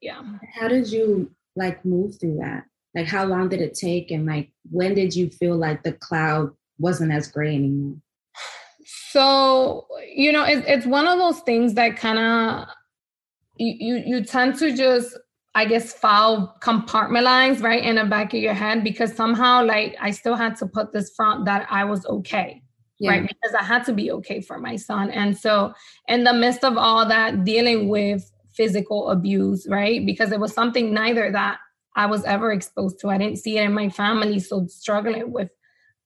Yeah. 0.00 0.22
How 0.54 0.68
did 0.68 0.90
you 0.90 1.30
like 1.56 1.84
move 1.84 2.18
through 2.20 2.38
that? 2.38 2.64
Like, 2.94 3.06
how 3.06 3.24
long 3.24 3.48
did 3.48 3.60
it 3.60 3.74
take? 3.74 4.12
And 4.12 4.24
like, 4.24 4.50
when 4.70 4.94
did 4.94 5.14
you 5.14 5.30
feel 5.30 5.56
like 5.56 5.82
the 5.82 5.92
cloud 5.92 6.52
wasn't 6.78 7.12
as 7.12 7.26
gray 7.26 7.56
anymore? 7.56 7.96
So, 8.84 9.88
you 10.14 10.30
know, 10.30 10.44
it, 10.44 10.64
it's 10.68 10.86
one 10.86 11.08
of 11.08 11.18
those 11.18 11.40
things 11.40 11.74
that 11.74 11.96
kind 11.96 12.18
of 12.18 12.68
you, 13.56 13.74
you 13.78 14.02
you 14.06 14.24
tend 14.24 14.56
to 14.60 14.74
just 14.74 15.16
I 15.54 15.64
guess 15.64 15.92
file 15.92 16.56
compartmentalize 16.62 17.62
right 17.62 17.84
in 17.84 17.96
the 17.96 18.04
back 18.04 18.32
of 18.34 18.40
your 18.40 18.54
head 18.54 18.84
because 18.84 19.14
somehow 19.14 19.64
like 19.64 19.96
I 20.00 20.12
still 20.12 20.36
had 20.36 20.56
to 20.56 20.66
put 20.66 20.92
this 20.92 21.10
front 21.16 21.44
that 21.46 21.66
I 21.70 21.84
was 21.84 22.06
okay. 22.06 22.62
Yeah. 23.00 23.12
Right. 23.12 23.22
Because 23.22 23.54
I 23.58 23.64
had 23.64 23.84
to 23.86 23.92
be 23.92 24.12
okay 24.12 24.40
for 24.42 24.58
my 24.58 24.76
son. 24.76 25.10
And 25.10 25.36
so 25.36 25.72
in 26.06 26.24
the 26.24 26.34
midst 26.34 26.64
of 26.64 26.76
all 26.76 27.06
that, 27.08 27.44
dealing 27.44 27.88
with 27.88 28.30
physical 28.54 29.08
abuse, 29.08 29.66
right? 29.68 30.04
Because 30.04 30.32
it 30.32 30.38
was 30.38 30.52
something 30.52 30.92
neither 30.92 31.32
that 31.32 31.58
I 31.96 32.06
was 32.06 32.24
ever 32.24 32.52
exposed 32.52 33.00
to. 33.00 33.08
I 33.08 33.18
didn't 33.18 33.38
see 33.38 33.58
it 33.58 33.64
in 33.64 33.72
my 33.72 33.88
family. 33.88 34.38
So 34.38 34.66
struggling 34.66 35.32
with 35.32 35.50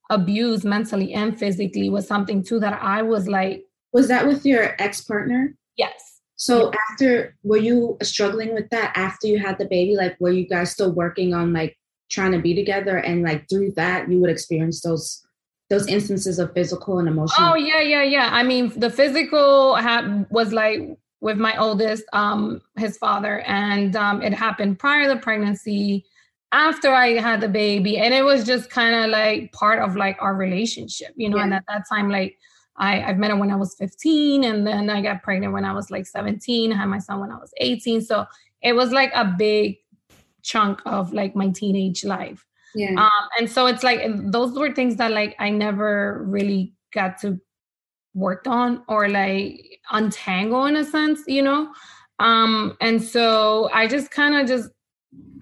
abuse 0.09 0.63
mentally 0.63 1.13
and 1.13 1.37
physically 1.37 1.89
was 1.89 2.07
something 2.07 2.43
too 2.43 2.59
that 2.61 2.81
I 2.81 3.01
was 3.01 3.27
like. 3.27 3.65
Was 3.91 4.07
that 4.07 4.25
with 4.25 4.45
your 4.45 4.75
ex 4.79 5.01
partner? 5.01 5.55
Yes. 5.77 6.14
So 6.37 6.71
after, 6.91 7.35
were 7.43 7.57
you 7.57 7.97
struggling 8.03 8.53
with 8.53 8.69
that 8.69 8.91
after 8.95 9.27
you 9.27 9.39
had 9.39 9.57
the 9.57 9.65
baby? 9.65 9.95
Like, 9.95 10.17
were 10.19 10.31
you 10.31 10.47
guys 10.47 10.71
still 10.71 10.91
working 10.91 11.33
on 11.33 11.53
like 11.53 11.77
trying 12.09 12.33
to 12.33 12.39
be 12.39 12.53
together 12.53 12.97
and 12.97 13.23
like 13.23 13.49
through 13.49 13.71
that 13.71 14.09
you 14.09 14.19
would 14.19 14.29
experience 14.29 14.81
those 14.81 15.21
those 15.69 15.87
instances 15.87 16.37
of 16.37 16.53
physical 16.53 16.99
and 16.99 17.07
emotional? 17.07 17.53
Oh 17.53 17.55
yeah, 17.55 17.81
yeah, 17.81 18.03
yeah. 18.03 18.29
I 18.31 18.43
mean, 18.43 18.71
the 18.77 18.89
physical 18.89 19.75
ha- 19.75 20.25
was 20.29 20.53
like 20.53 20.79
with 21.21 21.37
my 21.37 21.57
oldest, 21.57 22.03
um, 22.13 22.61
his 22.77 22.97
father, 22.97 23.39
and 23.41 23.95
um, 23.95 24.21
it 24.21 24.33
happened 24.33 24.77
prior 24.77 25.07
to 25.07 25.15
the 25.15 25.19
pregnancy 25.19 26.05
after 26.51 26.93
I 26.93 27.13
had 27.19 27.41
the 27.41 27.49
baby. 27.49 27.97
And 27.97 28.13
it 28.13 28.23
was 28.23 28.45
just 28.45 28.69
kind 28.69 28.95
of 28.95 29.09
like 29.09 29.51
part 29.51 29.79
of 29.79 29.95
like 29.95 30.17
our 30.21 30.35
relationship, 30.35 31.13
you 31.15 31.29
know, 31.29 31.37
yeah. 31.37 31.43
and 31.43 31.53
at 31.53 31.63
that 31.67 31.83
time, 31.91 32.09
like 32.09 32.37
I, 32.77 33.03
I've 33.03 33.17
met 33.17 33.31
him 33.31 33.39
when 33.39 33.51
I 33.51 33.55
was 33.55 33.75
15 33.75 34.43
and 34.43 34.67
then 34.67 34.89
I 34.89 35.01
got 35.01 35.23
pregnant 35.23 35.53
when 35.53 35.65
I 35.65 35.73
was 35.73 35.89
like 35.89 36.05
17, 36.05 36.73
I 36.73 36.75
had 36.75 36.87
my 36.87 36.99
son 36.99 37.21
when 37.21 37.31
I 37.31 37.37
was 37.37 37.53
18. 37.57 38.01
So 38.01 38.25
it 38.61 38.73
was 38.73 38.91
like 38.91 39.11
a 39.15 39.25
big 39.25 39.77
chunk 40.41 40.81
of 40.85 41.13
like 41.13 41.35
my 41.35 41.49
teenage 41.49 42.03
life. 42.03 42.45
Yeah. 42.75 42.95
Um, 42.97 43.29
and 43.39 43.49
so 43.49 43.67
it's 43.67 43.83
like 43.83 44.01
those 44.31 44.53
were 44.53 44.73
things 44.73 44.97
that 44.97 45.11
like 45.11 45.35
I 45.39 45.49
never 45.49 46.23
really 46.27 46.73
got 46.93 47.19
to 47.21 47.39
worked 48.13 48.47
on 48.47 48.83
or 48.87 49.07
like 49.09 49.79
untangle 49.91 50.65
in 50.65 50.75
a 50.75 50.83
sense, 50.83 51.21
you 51.27 51.41
know. 51.41 51.71
Um, 52.19 52.77
and 52.81 53.01
so 53.01 53.69
I 53.73 53.87
just 53.87 54.09
kind 54.11 54.35
of 54.35 54.47
just 54.47 54.69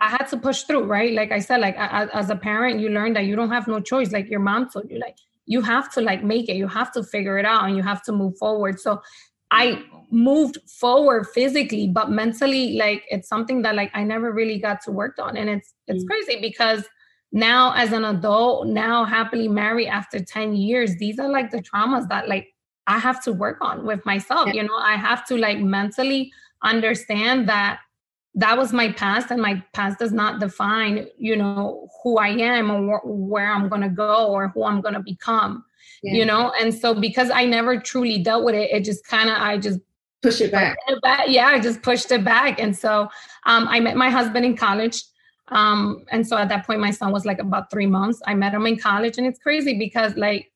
I 0.02 0.10
had 0.10 0.26
to 0.26 0.38
push 0.38 0.64
through, 0.64 0.84
right? 0.84 1.14
Like 1.14 1.32
I 1.32 1.40
said, 1.40 1.62
like 1.62 1.78
I, 1.78 2.08
as 2.14 2.30
a 2.30 2.36
parent, 2.36 2.80
you 2.80 2.90
learn 2.90 3.14
that 3.14 3.26
you 3.26 3.36
don't 3.36 3.50
have 3.50 3.68
no 3.68 3.80
choice. 3.80 4.12
Like 4.12 4.30
your 4.30 4.40
mom 4.40 4.70
told 4.70 4.90
you, 4.90 5.00
like 5.00 5.18
you 5.46 5.62
have 5.62 5.92
to 5.94 6.02
like 6.02 6.24
make 6.24 6.50
it, 6.50 6.56
you 6.56 6.68
have 6.68 6.92
to 6.94 7.04
figure 7.04 7.38
it 7.38 7.46
out, 7.46 7.66
and 7.66 7.76
you 7.76 7.84
have 7.84 8.04
to 8.04 8.12
move 8.12 8.38
forward. 8.38 8.80
So 8.80 9.02
I 9.52 9.84
moved 10.10 10.58
forward 10.68 11.28
physically, 11.34 11.88
but 11.88 12.10
mentally, 12.10 12.78
like 12.78 13.04
it's 13.10 13.28
something 13.28 13.62
that 13.64 13.76
like 13.76 13.92
I 13.94 14.04
never 14.04 14.32
really 14.32 14.58
got 14.58 14.82
to 14.82 14.92
work 14.92 15.18
on, 15.20 15.38
and 15.38 15.50
it's 15.50 15.74
it's 15.88 16.04
mm. 16.04 16.08
crazy 16.08 16.42
because 16.42 16.86
now 17.32 17.74
as 17.74 17.92
an 17.92 18.06
adult, 18.06 18.68
now 18.68 19.06
happily 19.06 19.48
married 19.48 19.88
after 19.88 20.24
ten 20.24 20.56
years, 20.56 20.96
these 20.98 21.20
are 21.20 21.30
like 21.30 21.52
the 21.52 21.62
traumas 21.62 22.08
that 22.10 22.28
like 22.28 22.48
I 22.88 23.00
have 23.00 23.24
to 23.24 23.34
work 23.34 23.58
on 23.62 23.86
with 23.86 24.06
myself. 24.06 24.48
Yeah. 24.48 24.62
You 24.62 24.68
know, 24.68 24.78
I 24.78 24.96
have 24.96 25.26
to 25.28 25.38
like 25.38 25.60
mentally 25.60 26.32
understand 26.64 27.48
that 27.50 27.80
that 28.36 28.58
was 28.58 28.74
my 28.74 28.92
past 28.92 29.30
and 29.32 29.42
my 29.42 29.64
past 29.74 30.00
does 30.00 30.12
not 30.12 30.40
define 30.40 31.08
you 31.18 31.36
know 31.36 31.88
who 32.02 32.18
i 32.18 32.30
am 32.30 32.72
or 32.72 33.00
wh- 33.00 33.06
where 33.06 33.52
i'm 33.52 33.70
going 33.70 33.82
to 33.82 33.90
go 33.90 34.28
or 34.28 34.50
who 34.50 34.64
i'm 34.64 34.82
going 34.82 34.94
to 34.94 35.02
become 35.02 35.64
yeah. 36.02 36.14
you 36.14 36.26
know 36.26 36.52
and 36.60 36.74
so 36.74 36.94
because 36.94 37.30
i 37.30 37.46
never 37.46 37.80
truly 37.80 38.18
dealt 38.22 38.44
with 38.44 38.56
it 38.56 38.70
it 38.72 38.84
just 38.84 39.06
kind 39.06 39.30
of 39.30 39.38
i 39.38 39.58
just 39.58 39.80
push 40.22 40.42
it 40.42 40.52
back. 40.52 40.78
it 40.88 41.02
back 41.02 41.26
yeah 41.28 41.48
i 41.48 41.60
just 41.60 41.82
pushed 41.82 42.12
it 42.12 42.24
back 42.24 42.60
and 42.60 42.76
so 42.76 43.08
um, 43.46 43.68
i 43.68 43.80
met 43.80 43.96
my 43.96 44.10
husband 44.10 44.46
in 44.46 44.56
college 44.56 45.04
um, 45.50 46.06
and 46.10 46.26
so 46.26 46.38
at 46.38 46.48
that 46.48 46.66
point 46.66 46.80
my 46.80 46.92
son 46.92 47.12
was 47.12 47.26
like 47.26 47.40
about 47.40 47.70
three 47.70 47.86
months 47.86 48.22
i 48.26 48.34
met 48.34 48.54
him 48.54 48.66
in 48.66 48.78
college 48.78 49.18
and 49.18 49.28
it's 49.28 49.40
crazy 49.40 49.78
because 49.78 50.16
like 50.16 50.53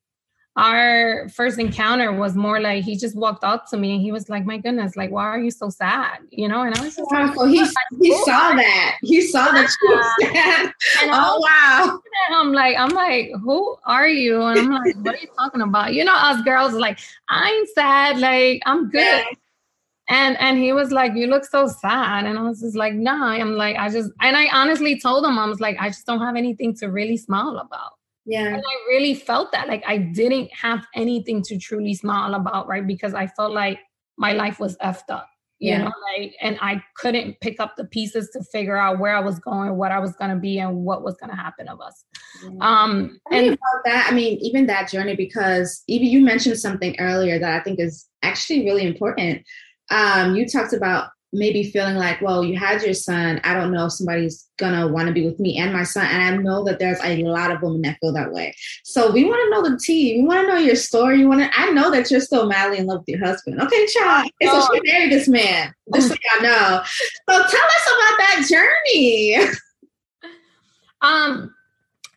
our 0.58 1.28
first 1.28 1.56
encounter 1.60 2.12
was 2.12 2.34
more 2.34 2.58
like 2.58 2.82
he 2.82 2.96
just 2.96 3.14
walked 3.14 3.44
up 3.44 3.70
to 3.70 3.76
me 3.76 3.92
and 3.92 4.02
he 4.02 4.10
was 4.10 4.28
like, 4.28 4.44
"My 4.44 4.58
goodness, 4.58 4.96
like 4.96 5.12
why 5.12 5.22
are 5.22 5.38
you 5.38 5.52
so 5.52 5.70
sad?" 5.70 6.18
You 6.30 6.48
know, 6.48 6.62
and 6.62 6.74
I 6.74 6.82
was 6.82 6.96
just 6.96 7.10
wow, 7.12 7.26
like, 7.26 7.34
so 7.36 7.46
he 7.46 7.64
he 8.02 8.12
saw 8.24 8.54
that 8.54 8.98
he 9.02 9.22
saw 9.22 9.52
that 9.52 9.70
you 9.80 10.02
sad. 10.20 10.72
oh 11.04 11.38
wow! 11.40 12.00
I'm 12.30 12.52
like, 12.52 12.76
I'm 12.76 12.90
like, 12.90 13.30
who 13.40 13.76
are 13.84 14.08
you? 14.08 14.42
And 14.42 14.58
I'm 14.58 14.70
like, 14.70 14.96
what 14.96 15.14
are 15.14 15.18
you 15.18 15.28
talking 15.38 15.60
about? 15.60 15.94
You 15.94 16.04
know, 16.04 16.14
us 16.14 16.42
girls 16.42 16.72
like, 16.72 16.98
I'm 17.28 17.64
sad, 17.74 18.18
like 18.18 18.60
I'm 18.66 18.90
good. 18.90 19.00
Yeah. 19.00 19.24
And 20.10 20.36
and 20.40 20.58
he 20.58 20.72
was 20.72 20.90
like, 20.90 21.12
"You 21.14 21.26
look 21.26 21.44
so 21.44 21.68
sad," 21.68 22.24
and 22.24 22.38
I 22.38 22.42
was 22.42 22.60
just 22.60 22.74
like, 22.74 22.94
"Nah." 22.94 23.28
I'm 23.28 23.56
like, 23.56 23.76
I 23.76 23.90
just 23.90 24.10
and 24.22 24.36
I 24.36 24.48
honestly 24.52 24.98
told 24.98 25.24
him 25.24 25.38
I 25.38 25.46
was 25.46 25.60
like, 25.60 25.76
I 25.78 25.88
just 25.88 26.06
don't 26.06 26.20
have 26.20 26.34
anything 26.34 26.74
to 26.76 26.86
really 26.86 27.18
smile 27.18 27.58
about. 27.58 27.97
Yeah. 28.28 28.48
And 28.48 28.58
I 28.58 28.90
really 28.90 29.14
felt 29.14 29.52
that. 29.52 29.68
Like 29.68 29.82
I 29.86 29.96
didn't 29.96 30.50
have 30.52 30.86
anything 30.94 31.42
to 31.44 31.58
truly 31.58 31.94
smile 31.94 32.34
about, 32.34 32.68
right? 32.68 32.86
Because 32.86 33.14
I 33.14 33.26
felt 33.26 33.52
like 33.52 33.80
my 34.18 34.34
life 34.34 34.60
was 34.60 34.76
effed 34.76 35.08
up. 35.08 35.26
You 35.60 35.70
yeah. 35.70 35.78
know, 35.78 35.92
like 36.16 36.36
and 36.42 36.58
I 36.60 36.80
couldn't 36.94 37.40
pick 37.40 37.58
up 37.58 37.74
the 37.76 37.86
pieces 37.86 38.28
to 38.34 38.44
figure 38.52 38.76
out 38.76 39.00
where 39.00 39.16
I 39.16 39.20
was 39.20 39.38
going, 39.40 39.76
what 39.76 39.92
I 39.92 39.98
was 39.98 40.14
gonna 40.14 40.36
be, 40.36 40.58
and 40.58 40.84
what 40.84 41.02
was 41.02 41.16
gonna 41.16 41.34
happen 41.34 41.68
of 41.68 41.80
us. 41.80 42.04
Um 42.60 43.18
I 43.32 43.36
and 43.36 43.46
about 43.48 43.82
that, 43.86 44.08
I 44.10 44.14
mean, 44.14 44.38
even 44.38 44.66
that 44.66 44.90
journey, 44.90 45.16
because 45.16 45.82
even 45.88 46.06
you 46.08 46.20
mentioned 46.20 46.60
something 46.60 46.94
earlier 47.00 47.38
that 47.38 47.60
I 47.60 47.64
think 47.64 47.80
is 47.80 48.06
actually 48.22 48.66
really 48.66 48.86
important. 48.86 49.42
Um, 49.90 50.36
you 50.36 50.46
talked 50.46 50.74
about 50.74 51.08
maybe 51.32 51.70
feeling 51.70 51.96
like, 51.96 52.20
well, 52.22 52.44
you 52.44 52.58
had 52.58 52.82
your 52.82 52.94
son. 52.94 53.40
I 53.44 53.54
don't 53.54 53.72
know 53.72 53.86
if 53.86 53.92
somebody's 53.92 54.48
gonna 54.58 54.88
want 54.88 55.08
to 55.08 55.14
be 55.14 55.26
with 55.26 55.38
me 55.38 55.58
and 55.58 55.72
my 55.72 55.82
son. 55.82 56.06
And 56.06 56.22
I 56.22 56.36
know 56.36 56.64
that 56.64 56.78
there's 56.78 57.00
a 57.02 57.22
lot 57.22 57.50
of 57.50 57.62
women 57.62 57.82
that 57.82 57.98
feel 58.00 58.12
that 58.14 58.32
way. 58.32 58.54
So 58.84 59.10
we 59.10 59.24
want 59.24 59.40
to 59.44 59.50
know 59.50 59.68
the 59.68 59.78
tea. 59.78 60.20
We 60.20 60.26
want 60.26 60.46
to 60.46 60.54
know 60.54 60.58
your 60.58 60.76
story. 60.76 61.20
You 61.20 61.28
want 61.28 61.40
to. 61.42 61.50
I 61.58 61.70
know 61.70 61.90
that 61.90 62.10
you're 62.10 62.20
still 62.20 62.46
madly 62.46 62.78
in 62.78 62.86
love 62.86 63.00
with 63.00 63.08
your 63.08 63.24
husband. 63.24 63.60
Okay, 63.60 63.86
child. 63.86 64.30
Okay, 64.42 64.50
so 64.50 64.68
she 64.72 64.80
married 64.90 65.12
this 65.12 65.28
man. 65.28 65.74
Just 65.94 66.08
so 66.08 66.14
y'all 66.14 66.42
know. 66.42 66.82
So 67.28 67.34
tell 67.34 67.42
us 67.42 67.50
about 67.50 68.18
that 68.18 68.46
journey. 68.48 69.36
um. 71.02 71.54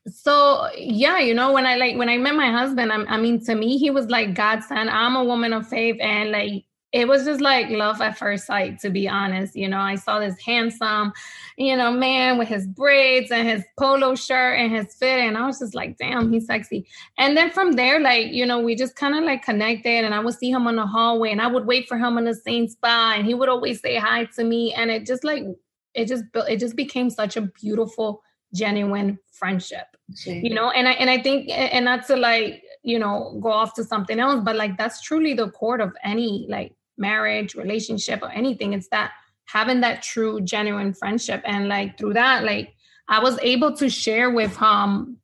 So 0.10 0.68
yeah, 0.76 1.20
you 1.20 1.36
know 1.36 1.52
when 1.52 1.66
I 1.66 1.76
like 1.76 1.96
when 1.96 2.10
I 2.10 2.18
met 2.18 2.36
my 2.36 2.52
husband, 2.52 2.92
I, 2.92 3.04
I 3.04 3.18
mean 3.18 3.44
to 3.46 3.56
me 3.56 3.78
he 3.78 3.92
was 3.92 4.08
like 4.08 4.34
God 4.34 4.62
sent. 4.64 4.90
I'm 4.90 5.16
a 5.16 5.24
woman 5.24 5.54
of 5.54 5.68
faith, 5.68 5.98
and 6.02 6.32
like 6.32 6.66
it 6.94 7.08
was 7.08 7.24
just 7.24 7.40
like 7.40 7.70
love 7.70 8.02
at 8.02 8.18
first 8.18 8.46
sight, 8.46 8.80
to 8.80 8.90
be 8.90 9.08
honest. 9.08 9.56
You 9.56 9.70
know, 9.70 9.80
I 9.80 9.96
saw 9.96 10.20
this 10.20 10.38
handsome, 10.40 11.14
you 11.58 11.78
know, 11.78 11.92
man 11.92 12.38
with 12.38 12.50
his 12.50 12.68
braids 12.68 13.32
and 13.32 13.48
his 13.48 13.64
polo 13.80 14.14
shirt 14.14 14.60
and 14.60 14.72
his 14.72 14.94
fit. 14.96 15.20
And 15.20 15.38
I 15.38 15.46
was 15.46 15.60
just 15.60 15.74
like, 15.74 15.98
damn, 15.98 16.32
he's 16.34 16.48
sexy. 16.48 16.86
And 17.18 17.38
then 17.38 17.50
from 17.50 17.74
there, 17.74 18.02
like, 18.02 18.34
you 18.34 18.46
know, 18.46 18.60
we 18.60 18.76
just 18.76 18.98
kind 18.98 19.16
of 19.16 19.24
like 19.24 19.42
connected 19.42 20.04
and 20.04 20.14
I 20.14 20.20
would 20.20 20.36
see 20.36 20.52
him 20.52 20.68
on 20.68 20.76
the 20.76 20.86
hallway 20.86 21.32
and 21.32 21.42
I 21.42 21.48
would 21.48 21.66
wait 21.66 21.88
for 21.88 21.98
him 21.98 22.18
in 22.18 22.26
the 22.26 22.36
same 22.36 22.68
spot 22.68 23.18
and 23.18 23.26
he 23.26 23.34
would 23.34 23.50
always 23.50 23.80
say 23.80 23.96
hi 23.96 24.26
to 24.36 24.44
me. 24.44 24.74
And 24.74 24.92
it 24.92 25.06
just 25.06 25.24
like, 25.24 25.44
it 25.94 26.10
just 26.10 26.26
built, 26.34 26.50
it 26.50 26.60
just 26.60 26.76
became 26.76 27.10
such 27.10 27.38
a 27.38 27.42
beautiful, 27.42 28.22
genuine 28.54 29.18
friendship, 29.32 29.88
you 30.26 30.54
know? 30.54 30.72
And 30.72 30.90
I, 30.90 30.92
and 30.94 31.10
I 31.10 31.22
think, 31.22 31.50
and 31.50 31.86
not 31.86 32.06
to 32.08 32.18
like, 32.18 32.64
you 32.84 33.00
know, 33.00 33.40
go 33.42 33.50
off 33.50 33.76
to 33.76 33.84
something 33.86 34.20
else, 34.20 34.42
but 34.44 34.58
like, 34.58 34.78
that's 34.78 35.02
truly 35.02 35.34
the 35.34 35.52
core 35.52 35.80
of 35.80 35.94
any 36.04 36.48
like 36.50 36.74
marriage, 36.98 37.56
relationship, 37.56 38.22
or 38.22 38.30
anything. 38.32 38.74
It's 38.74 38.88
that 38.90 39.12
having 39.46 39.82
that 39.82 40.02
true, 40.02 40.42
genuine 40.42 40.94
friendship. 40.94 41.42
And 41.46 41.68
like 41.68 41.98
through 41.98 42.14
that, 42.14 42.44
like 42.44 42.74
I 43.08 43.20
was 43.20 43.38
able 43.42 43.76
to 43.78 43.90
share 43.90 44.30
with 44.30 44.60
um 44.62 45.18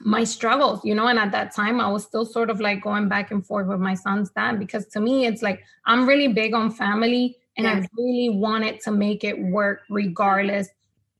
my 0.00 0.24
struggles, 0.24 0.84
you 0.84 0.94
know, 0.94 1.06
and 1.06 1.18
at 1.18 1.32
that 1.32 1.54
time 1.54 1.80
I 1.80 1.88
was 1.88 2.04
still 2.04 2.26
sort 2.26 2.50
of 2.50 2.60
like 2.60 2.82
going 2.82 3.08
back 3.08 3.30
and 3.30 3.44
forth 3.44 3.66
with 3.66 3.80
my 3.80 3.94
son's 3.94 4.30
dad 4.30 4.58
because 4.58 4.86
to 4.88 5.00
me 5.00 5.26
it's 5.26 5.42
like 5.42 5.62
I'm 5.86 6.06
really 6.06 6.28
big 6.28 6.52
on 6.52 6.70
family 6.70 7.36
and 7.56 7.66
I 7.66 7.86
really 7.96 8.30
wanted 8.30 8.80
to 8.80 8.90
make 8.90 9.22
it 9.22 9.40
work 9.40 9.82
regardless 9.88 10.68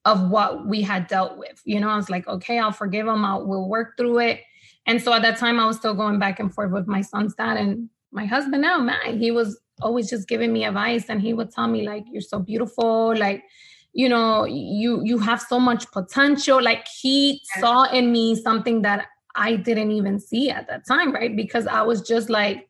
of 0.04 0.28
what 0.28 0.66
we 0.66 0.82
had 0.82 1.06
dealt 1.06 1.38
with. 1.38 1.62
You 1.64 1.80
know, 1.80 1.88
I 1.88 1.96
was 1.96 2.10
like, 2.10 2.26
okay, 2.26 2.58
I'll 2.58 2.72
forgive 2.72 3.06
him, 3.06 3.24
I'll 3.24 3.46
we'll 3.46 3.68
work 3.68 3.96
through 3.96 4.18
it. 4.18 4.40
And 4.86 5.00
so 5.00 5.12
at 5.14 5.22
that 5.22 5.38
time 5.38 5.58
I 5.58 5.66
was 5.66 5.76
still 5.76 5.94
going 5.94 6.18
back 6.18 6.40
and 6.40 6.52
forth 6.52 6.72
with 6.72 6.86
my 6.86 7.00
son's 7.00 7.34
dad 7.34 7.56
and 7.56 7.88
my 8.12 8.26
husband 8.26 8.62
now, 8.62 8.78
man, 8.78 9.18
he 9.18 9.30
was 9.30 9.58
always 9.82 10.08
just 10.08 10.28
giving 10.28 10.52
me 10.52 10.64
advice 10.64 11.06
and 11.08 11.20
he 11.20 11.34
would 11.34 11.50
tell 11.50 11.66
me 11.66 11.86
like 11.86 12.04
you're 12.10 12.20
so 12.20 12.38
beautiful 12.38 13.16
like 13.16 13.44
you 13.92 14.08
know 14.08 14.44
you 14.44 15.02
you 15.04 15.18
have 15.18 15.40
so 15.40 15.58
much 15.58 15.90
potential. 15.92 16.62
Like 16.62 16.86
he 16.88 17.40
saw 17.58 17.84
in 17.84 18.12
me 18.12 18.34
something 18.34 18.82
that 18.82 19.06
i 19.36 19.56
didn't 19.56 19.90
even 19.90 20.20
see 20.20 20.50
at 20.50 20.68
that 20.68 20.86
time 20.86 21.12
right? 21.12 21.34
Because 21.34 21.66
i 21.66 21.82
was 21.82 22.02
just 22.02 22.30
like 22.30 22.68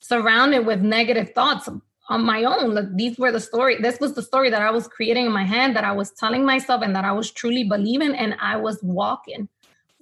surrounded 0.00 0.66
with 0.66 0.80
negative 0.80 1.30
thoughts 1.34 1.68
on 2.08 2.24
my 2.24 2.44
own. 2.44 2.74
Like 2.74 2.96
these 2.96 3.18
were 3.18 3.32
the 3.32 3.40
story 3.40 3.76
this 3.80 4.00
was 4.00 4.14
the 4.14 4.22
story 4.22 4.50
that 4.50 4.62
i 4.62 4.70
was 4.70 4.88
creating 4.88 5.26
in 5.26 5.32
my 5.32 5.44
head 5.44 5.74
that 5.76 5.84
i 5.84 5.92
was 5.92 6.10
telling 6.12 6.44
myself 6.44 6.82
and 6.82 6.94
that 6.96 7.04
i 7.04 7.12
was 7.12 7.30
truly 7.30 7.64
believing 7.64 8.14
and 8.14 8.34
i 8.40 8.56
was 8.56 8.78
walking 8.82 9.48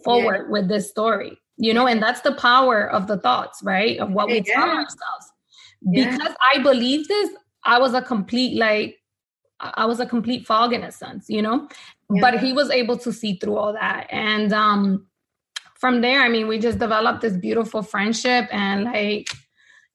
forward 0.02 0.47
yeah. 0.47 0.52
with 0.52 0.69
this 0.69 0.88
story 0.88 1.37
you 1.61 1.75
know? 1.75 1.87
And 1.87 2.02
that's 2.02 2.23
the 2.23 2.33
power 2.33 2.90
of 2.90 3.07
the 3.07 3.19
thoughts 3.19 3.62
right? 3.62 3.99
Of 3.99 4.11
what 4.11 4.28
we 4.28 4.42
yeah. 4.47 4.54
tell 4.54 4.71
ourselves 4.71 5.29
because. 5.92 6.34
I 6.52 6.58
believe 6.62 7.08
this, 7.08 7.30
I 7.64 7.78
was 7.78 7.94
a 7.94 8.02
complete 8.02 8.58
like 8.58 8.96
I 9.60 9.84
was 9.84 10.00
a 10.00 10.06
complete 10.06 10.46
fog 10.46 10.72
in 10.72 10.82
a 10.82 10.92
sense, 10.92 11.26
you 11.28 11.42
know. 11.42 11.68
Yeah. 12.12 12.20
But 12.20 12.40
he 12.40 12.52
was 12.52 12.70
able 12.70 12.96
to 12.99 13.12
see 13.12 13.34
through 13.37 13.56
all 13.56 13.72
that. 13.75 14.06
And 14.10 14.52
um 14.52 15.06
from 15.75 16.00
there, 16.00 16.22
I 16.22 16.28
mean, 16.28 16.46
we 16.46 16.58
just 16.58 16.78
developed 16.78 17.22
this 17.22 17.37
beautiful 17.37 17.82
friendship 17.82 18.49
and 18.52 18.84
like, 18.84 19.30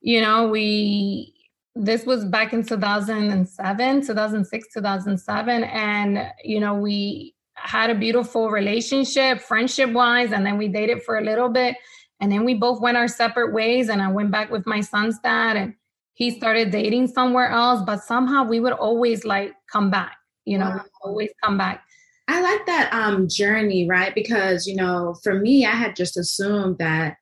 you 0.01 0.21
know, 0.21 0.47
we 0.47 1.33
this 1.77 2.05
was 2.05 2.23
back 2.25 2.53
in 2.53 2.65
2007, 2.65 4.01
2006, 4.01 4.73
2007 4.73 5.63
and 5.63 6.31
you 6.43 6.59
know, 6.59 6.75
we 6.75 7.33
had 7.55 7.89
a 7.89 7.95
beautiful 7.95 8.49
relationship 8.51 9.39
friendship 9.39 9.91
wise 9.91 10.31
and 10.31 10.45
then 10.45 10.57
we 10.57 10.67
dated 10.67 11.01
for 11.03 11.17
a 11.17 11.23
little 11.23 11.49
bit 11.49 11.75
and 12.19 12.31
then 12.31 12.45
we 12.45 12.53
both 12.53 12.81
went 12.81 12.97
our 12.97 13.07
separate 13.07 13.53
ways, 13.53 13.89
and 13.89 14.01
I 14.01 14.11
went 14.11 14.31
back 14.31 14.51
with 14.51 14.65
my 14.65 14.81
son's 14.81 15.19
dad, 15.19 15.57
and 15.57 15.75
he 16.13 16.31
started 16.31 16.71
dating 16.71 17.07
somewhere 17.07 17.49
else. 17.49 17.81
But 17.85 18.03
somehow 18.03 18.45
we 18.45 18.59
would 18.59 18.73
always 18.73 19.25
like 19.25 19.53
come 19.71 19.89
back, 19.89 20.17
you 20.45 20.57
know, 20.57 20.69
wow. 20.69 20.85
always 21.03 21.29
come 21.43 21.57
back. 21.57 21.83
I 22.27 22.41
like 22.41 22.65
that 22.65 22.91
um, 22.91 23.27
journey, 23.29 23.87
right? 23.87 24.15
Because, 24.15 24.65
you 24.65 24.75
know, 24.75 25.15
for 25.23 25.35
me, 25.35 25.65
I 25.65 25.71
had 25.71 25.95
just 25.95 26.17
assumed 26.17 26.79
that 26.79 27.17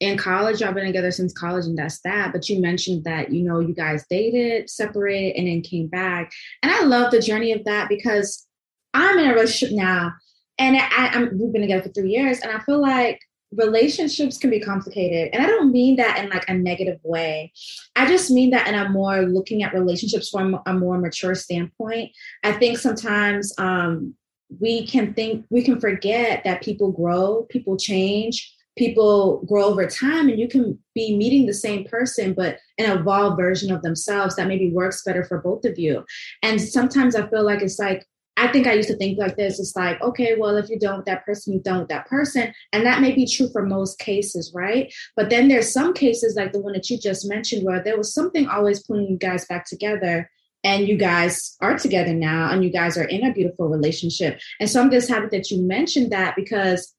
in 0.00 0.18
college, 0.18 0.60
y'all 0.60 0.72
been 0.72 0.86
together 0.86 1.10
since 1.10 1.32
college 1.32 1.66
and 1.66 1.78
that's 1.78 2.00
that. 2.02 2.32
But 2.32 2.48
you 2.48 2.60
mentioned 2.60 3.04
that, 3.04 3.32
you 3.32 3.42
know, 3.42 3.58
you 3.60 3.74
guys 3.74 4.04
dated, 4.08 4.70
separated, 4.70 5.36
and 5.36 5.48
then 5.48 5.62
came 5.62 5.88
back. 5.88 6.30
And 6.62 6.70
I 6.70 6.82
love 6.84 7.10
the 7.10 7.20
journey 7.20 7.52
of 7.52 7.64
that 7.64 7.88
because 7.88 8.46
I'm 8.92 9.18
in 9.18 9.30
a 9.30 9.34
relationship 9.34 9.74
now 9.76 10.12
and 10.58 10.76
I, 10.76 11.10
am 11.14 11.38
we've 11.38 11.52
been 11.52 11.62
together 11.62 11.82
for 11.82 11.92
three 11.92 12.10
years. 12.10 12.40
And 12.40 12.52
I 12.52 12.60
feel 12.60 12.80
like 12.80 13.18
relationships 13.56 14.38
can 14.38 14.50
be 14.50 14.60
complicated 14.60 15.30
and 15.32 15.42
i 15.42 15.46
don't 15.46 15.72
mean 15.72 15.96
that 15.96 16.18
in 16.18 16.30
like 16.30 16.48
a 16.48 16.54
negative 16.54 16.98
way. 17.02 17.52
I 17.96 18.06
just 18.06 18.30
mean 18.30 18.50
that 18.50 18.66
in 18.66 18.74
a 18.74 18.88
more 18.88 19.22
looking 19.22 19.62
at 19.62 19.74
relationships 19.74 20.30
from 20.30 20.58
a 20.66 20.72
more 20.72 20.98
mature 20.98 21.34
standpoint. 21.34 22.10
I 22.42 22.52
think 22.52 22.78
sometimes 22.78 23.52
um, 23.58 24.14
we 24.60 24.86
can 24.86 25.14
think 25.14 25.46
we 25.50 25.62
can 25.62 25.80
forget 25.80 26.42
that 26.44 26.62
people 26.62 26.92
grow 26.92 27.46
people 27.50 27.76
change 27.76 28.52
people 28.76 29.42
grow 29.46 29.64
over 29.64 29.86
time 29.86 30.28
and 30.28 30.38
you 30.38 30.48
can 30.48 30.78
be 30.94 31.16
meeting 31.16 31.46
the 31.46 31.54
same 31.54 31.84
person 31.84 32.34
but 32.34 32.58
an 32.78 32.98
evolved 32.98 33.36
version 33.36 33.72
of 33.72 33.82
themselves 33.82 34.36
that 34.36 34.48
maybe 34.48 34.70
works 34.70 35.02
better 35.04 35.24
for 35.24 35.38
both 35.38 35.64
of 35.64 35.78
you. 35.78 36.04
And 36.42 36.60
sometimes 36.60 37.16
i 37.16 37.26
feel 37.28 37.44
like 37.44 37.62
it's 37.62 37.78
like 37.78 38.06
I 38.36 38.48
think 38.48 38.66
I 38.66 38.72
used 38.72 38.88
to 38.88 38.96
think 38.96 39.18
like 39.18 39.36
this. 39.36 39.60
It's 39.60 39.76
like, 39.76 40.00
okay, 40.02 40.34
well, 40.36 40.56
if 40.56 40.68
you're 40.68 40.78
done 40.78 40.96
with 40.96 41.06
that 41.06 41.24
person, 41.24 41.52
you're 41.52 41.62
done 41.62 41.80
with 41.80 41.88
that 41.88 42.06
person. 42.06 42.52
And 42.72 42.84
that 42.84 43.00
may 43.00 43.12
be 43.12 43.26
true 43.26 43.48
for 43.52 43.64
most 43.64 43.98
cases, 43.98 44.52
right? 44.54 44.92
But 45.14 45.30
then 45.30 45.48
there's 45.48 45.72
some 45.72 45.94
cases 45.94 46.34
like 46.34 46.52
the 46.52 46.60
one 46.60 46.72
that 46.72 46.90
you 46.90 46.98
just 46.98 47.28
mentioned 47.28 47.64
where 47.64 47.82
there 47.82 47.96
was 47.96 48.12
something 48.12 48.48
always 48.48 48.82
pulling 48.82 49.06
you 49.08 49.16
guys 49.16 49.44
back 49.46 49.66
together 49.66 50.30
and 50.64 50.88
you 50.88 50.96
guys 50.96 51.56
are 51.60 51.78
together 51.78 52.12
now 52.12 52.50
and 52.50 52.64
you 52.64 52.70
guys 52.70 52.96
are 52.96 53.04
in 53.04 53.24
a 53.24 53.32
beautiful 53.32 53.68
relationship. 53.68 54.40
And 54.58 54.68
so 54.68 54.80
I'm 54.80 54.90
just 54.90 55.08
happy 55.08 55.28
that 55.30 55.50
you 55.50 55.62
mentioned 55.62 56.10
that 56.10 56.34
because 56.34 56.92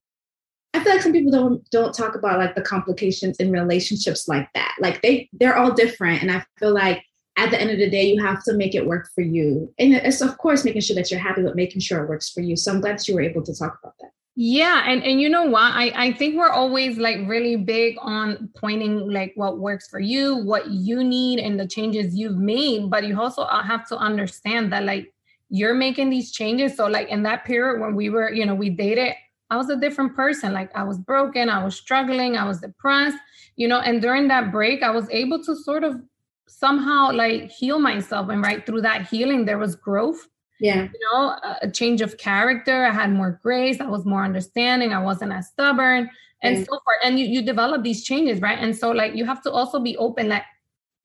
I 0.74 0.84
feel 0.84 0.94
like 0.94 1.02
some 1.02 1.14
people 1.14 1.32
don't 1.32 1.70
don't 1.70 1.94
talk 1.94 2.16
about 2.16 2.38
like 2.38 2.54
the 2.54 2.62
complications 2.62 3.38
in 3.38 3.52
relationships 3.52 4.28
like 4.28 4.48
that. 4.54 4.76
Like 4.80 5.02
they 5.02 5.30
they're 5.34 5.58
all 5.58 5.74
different. 5.74 6.22
And 6.22 6.32
I 6.32 6.44
feel 6.60 6.74
like 6.74 7.04
at 7.38 7.52
the 7.52 7.60
end 7.60 7.72
of 7.72 7.78
the 7.78 7.90
day, 7.90 8.06
you 8.06 8.24
have 8.24 8.44
to 8.46 8.54
make 8.54 8.76
it 8.76 8.86
work 8.86 9.10
for 9.14 9.22
you. 9.22 9.74
And 9.78 9.94
it's 9.94 10.22
of 10.22 10.38
course 10.38 10.64
making 10.64 10.82
sure 10.82 10.96
that 10.96 11.12
you're 11.12 11.20
happy, 11.20 11.44
but 11.44 11.56
making 11.56 11.82
sure 11.82 12.04
it 12.04 12.10
works 12.10 12.30
for 12.30 12.42
you. 12.42 12.56
So 12.56 12.72
I'm 12.72 12.82
glad 12.82 12.98
that 13.00 13.08
you 13.08 13.16
were 13.16 13.22
able 13.22 13.44
to 13.44 13.54
talk 13.54 13.78
about 13.82 13.96
that. 14.00 14.12
Yeah, 14.38 14.84
and 14.86 15.02
and 15.04 15.22
you 15.22 15.30
know 15.30 15.44
what? 15.44 15.74
I 15.74 15.94
I 15.96 16.12
think 16.12 16.36
we're 16.36 16.50
always 16.50 16.98
like 16.98 17.20
really 17.26 17.56
big 17.56 17.96
on 18.02 18.50
pointing 18.58 19.10
like 19.10 19.32
what 19.36 19.60
works 19.60 19.88
for 19.88 20.00
you, 20.00 20.36
what 20.36 20.70
you 20.70 21.06
need, 21.06 21.40
and 21.40 21.58
the 21.58 21.66
changes 21.66 22.14
you've 22.14 22.38
made. 22.38 22.90
But 22.90 23.06
you 23.06 23.20
also 23.20 23.44
uh, 23.44 23.64
have 23.64 23.88
to 23.88 23.98
understand 23.98 24.74
that 24.74 24.84
like 24.84 25.14
you're 25.50 25.74
making 25.74 26.10
these 26.10 26.34
changes. 26.34 26.76
So 26.76 26.88
like 26.88 27.08
in 27.10 27.24
that 27.24 27.46
period 27.46 27.80
when 27.80 27.96
we 27.96 28.10
were, 28.10 28.30
you 28.32 28.46
know, 28.46 28.56
we 28.56 28.70
dated, 28.70 29.14
I 29.50 29.56
was 29.56 29.70
a 29.70 29.78
different 29.78 30.16
person. 30.16 30.52
Like 30.52 30.76
I 30.76 30.84
was 30.84 30.98
broken, 30.98 31.50
I 31.50 31.64
was 31.64 31.78
struggling, 31.78 32.36
I 32.36 32.46
was 32.46 32.60
depressed, 32.60 33.18
you 33.56 33.70
know. 33.70 33.80
And 33.80 34.02
during 34.02 34.28
that 34.28 34.52
break, 34.52 34.84
I 34.84 34.92
was 34.92 35.10
able 35.12 35.42
to 35.46 35.56
sort 35.56 35.86
of 35.86 36.02
somehow 36.48 37.12
like 37.12 37.52
heal 37.52 37.80
myself. 37.80 38.30
And 38.30 38.42
right 38.42 38.66
through 38.66 38.82
that 38.82 39.08
healing 39.08 39.46
there 39.46 39.58
was 39.58 39.76
growth. 39.76 40.28
Yeah. 40.60 40.84
You 40.84 41.00
know 41.12 41.36
a 41.62 41.70
change 41.70 42.02
of 42.02 42.18
character. 42.18 42.86
I 42.86 42.92
had 42.92 43.12
more 43.12 43.40
grace. 43.44 43.80
I 43.80 43.88
was 43.88 44.06
more 44.06 44.24
understanding. 44.24 44.94
I 44.94 45.02
wasn't 45.02 45.34
as 45.34 45.48
stubborn. 45.48 46.10
And 46.42 46.60
so 46.60 46.66
forth. 46.66 46.98
And 47.04 47.20
you, 47.20 47.26
you 47.26 47.42
develop 47.42 47.84
these 47.84 48.04
changes 48.04 48.40
right? 48.40 48.60
And 48.60 48.76
so 48.76 48.92
like 48.92 49.16
you 49.16 49.26
have 49.26 49.42
to 49.44 49.52
also 49.52 49.80
be 49.80 49.98
open 49.98 50.30
like 50.30 50.44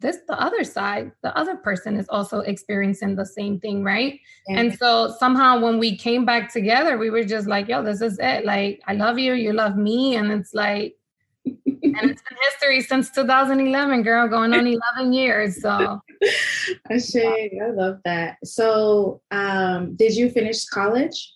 this 0.01 0.19
the 0.29 0.41
other 0.41 0.65
side 0.65 1.13
the 1.23 1.37
other 1.37 1.57
person 1.57 1.97
is 1.97 2.09
also 2.09 2.41
experiencing 2.41 3.17
the 3.17 3.27
same 3.27 3.61
thing 3.61 3.85
right? 3.85 4.19
Yeah. 4.49 4.61
and 4.61 4.79
so 4.79 5.15
somehow 5.19 5.61
when 5.61 5.79
we 5.79 5.95
came 5.95 6.25
back 6.25 6.51
together 6.51 6.97
we 6.97 7.11
were 7.11 7.25
just 7.25 7.47
like 7.47 7.69
yo 7.69 7.83
this 7.83 8.01
is 8.01 8.19
it. 8.19 8.45
Like 8.45 8.81
i 8.87 8.95
love 8.95 9.19
you. 9.19 9.35
You 9.35 9.53
love 9.53 9.77
me. 9.77 10.17
And 10.17 10.31
it's 10.31 10.55
like 10.55 10.97
and 11.47 12.11
it's 12.11 12.23
been 12.23 12.39
history 12.51 12.81
since 12.83 13.11
2011, 13.11 14.03
girl, 14.03 14.29
going 14.29 14.53
on 14.53 14.67
11 14.97 15.13
years. 15.13 15.61
So, 15.61 16.01
Ashay, 16.91 17.61
I 17.63 17.71
love 17.71 17.99
that. 18.05 18.37
So, 18.45 19.21
um, 19.31 19.97
did 19.97 20.17
you 20.17 20.31
finish 20.31 20.65
college? 20.67 21.33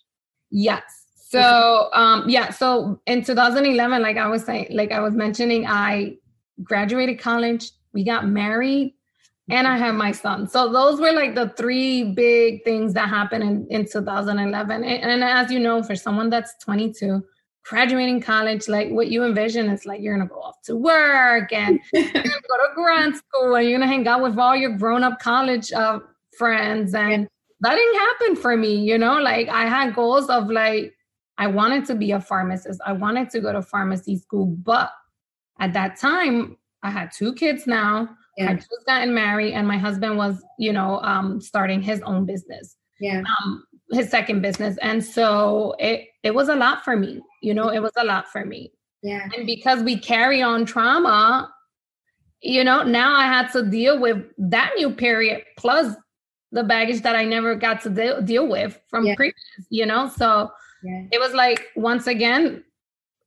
Yes. 0.51 0.83
So, 1.27 1.89
um, 1.93 2.29
yeah. 2.29 2.51
So 2.51 3.01
in 3.07 3.23
2011, 3.23 4.01
like 4.01 4.17
I 4.17 4.27
was 4.27 4.45
saying, 4.45 4.67
like 4.71 4.91
I 4.91 4.99
was 4.99 5.15
mentioning, 5.15 5.65
I 5.67 6.17
graduated 6.63 7.19
college. 7.19 7.71
We 7.93 8.03
got 8.03 8.27
married 8.27 8.93
and 9.49 9.67
I 9.67 9.77
had 9.77 9.93
my 9.93 10.11
son. 10.11 10.47
So 10.47 10.71
those 10.71 10.99
were 10.99 11.11
like 11.11 11.35
the 11.35 11.49
three 11.49 12.13
big 12.13 12.63
things 12.63 12.93
that 12.93 13.09
happened 13.09 13.43
in, 13.43 13.67
in 13.69 13.85
2011. 13.85 14.83
And, 14.83 14.85
and, 14.85 15.23
as 15.23 15.51
you 15.51 15.59
know, 15.59 15.83
for 15.83 15.95
someone 15.95 16.29
that's 16.29 16.53
22, 16.63 17.23
graduating 17.65 18.21
college, 18.21 18.67
like 18.67 18.89
what 18.89 19.07
you 19.07 19.23
envision 19.23 19.69
is 19.69 19.85
like 19.85 20.01
you're 20.01 20.15
gonna 20.15 20.29
go 20.29 20.39
off 20.39 20.61
to 20.63 20.75
work 20.75 21.51
and 21.51 21.79
you're 21.93 22.11
gonna 22.11 22.23
go 22.23 22.29
to 22.29 22.73
grad 22.75 23.15
school 23.15 23.55
and 23.55 23.67
you're 23.67 23.77
gonna 23.77 23.91
hang 23.91 24.07
out 24.07 24.21
with 24.21 24.37
all 24.37 24.55
your 24.55 24.77
grown-up 24.77 25.19
college 25.19 25.71
uh, 25.73 25.99
friends. 26.37 26.93
And 26.93 27.27
that 27.61 27.75
didn't 27.75 27.95
happen 27.95 28.35
for 28.35 28.55
me, 28.55 28.75
you 28.75 28.97
know, 28.97 29.19
like 29.19 29.49
I 29.49 29.67
had 29.67 29.95
goals 29.95 30.29
of 30.29 30.49
like 30.49 30.93
I 31.37 31.47
wanted 31.47 31.85
to 31.85 31.95
be 31.95 32.11
a 32.11 32.21
pharmacist, 32.21 32.79
I 32.85 32.93
wanted 32.93 33.29
to 33.31 33.41
go 33.41 33.51
to 33.51 33.61
pharmacy 33.61 34.17
school, 34.17 34.45
but 34.45 34.91
at 35.59 35.73
that 35.73 35.99
time 35.99 36.57
I 36.83 36.91
had 36.91 37.11
two 37.11 37.33
kids 37.33 37.65
now. 37.65 38.09
Yeah. 38.37 38.51
I 38.51 38.53
just 38.55 38.69
gotten 38.85 39.13
married, 39.13 39.53
and 39.53 39.65
my 39.65 39.77
husband 39.77 40.17
was, 40.17 40.43
you 40.59 40.73
know, 40.73 40.99
um, 40.99 41.39
starting 41.39 41.81
his 41.81 42.01
own 42.01 42.25
business. 42.25 42.75
Yeah. 42.99 43.21
Um, 43.21 43.63
his 43.91 44.09
second 44.09 44.41
business, 44.41 44.77
and 44.81 45.03
so 45.03 45.75
it 45.79 46.07
it 46.23 46.33
was 46.33 46.49
a 46.49 46.55
lot 46.55 46.83
for 46.83 46.95
me. 46.95 47.21
You 47.41 47.53
know, 47.53 47.69
it 47.69 47.79
was 47.79 47.91
a 47.97 48.03
lot 48.03 48.27
for 48.31 48.45
me. 48.45 48.71
Yeah. 49.03 49.27
And 49.35 49.45
because 49.45 49.83
we 49.83 49.97
carry 49.97 50.41
on 50.41 50.65
trauma, 50.65 51.53
you 52.41 52.63
know, 52.63 52.83
now 52.83 53.15
I 53.15 53.25
had 53.25 53.51
to 53.51 53.69
deal 53.69 53.99
with 53.99 54.23
that 54.37 54.71
new 54.77 54.89
period 54.91 55.43
plus 55.57 55.95
the 56.51 56.63
baggage 56.63 57.01
that 57.01 57.15
I 57.15 57.23
never 57.23 57.53
got 57.55 57.81
to 57.81 57.89
de- 57.89 58.21
deal 58.21 58.47
with 58.47 58.79
from 58.89 59.05
yeah. 59.05 59.15
previous, 59.15 59.35
you 59.69 59.85
know. 59.85 60.09
So 60.09 60.49
yeah. 60.83 61.03
it 61.11 61.19
was 61.19 61.33
like 61.33 61.67
once 61.75 62.07
again, 62.07 62.63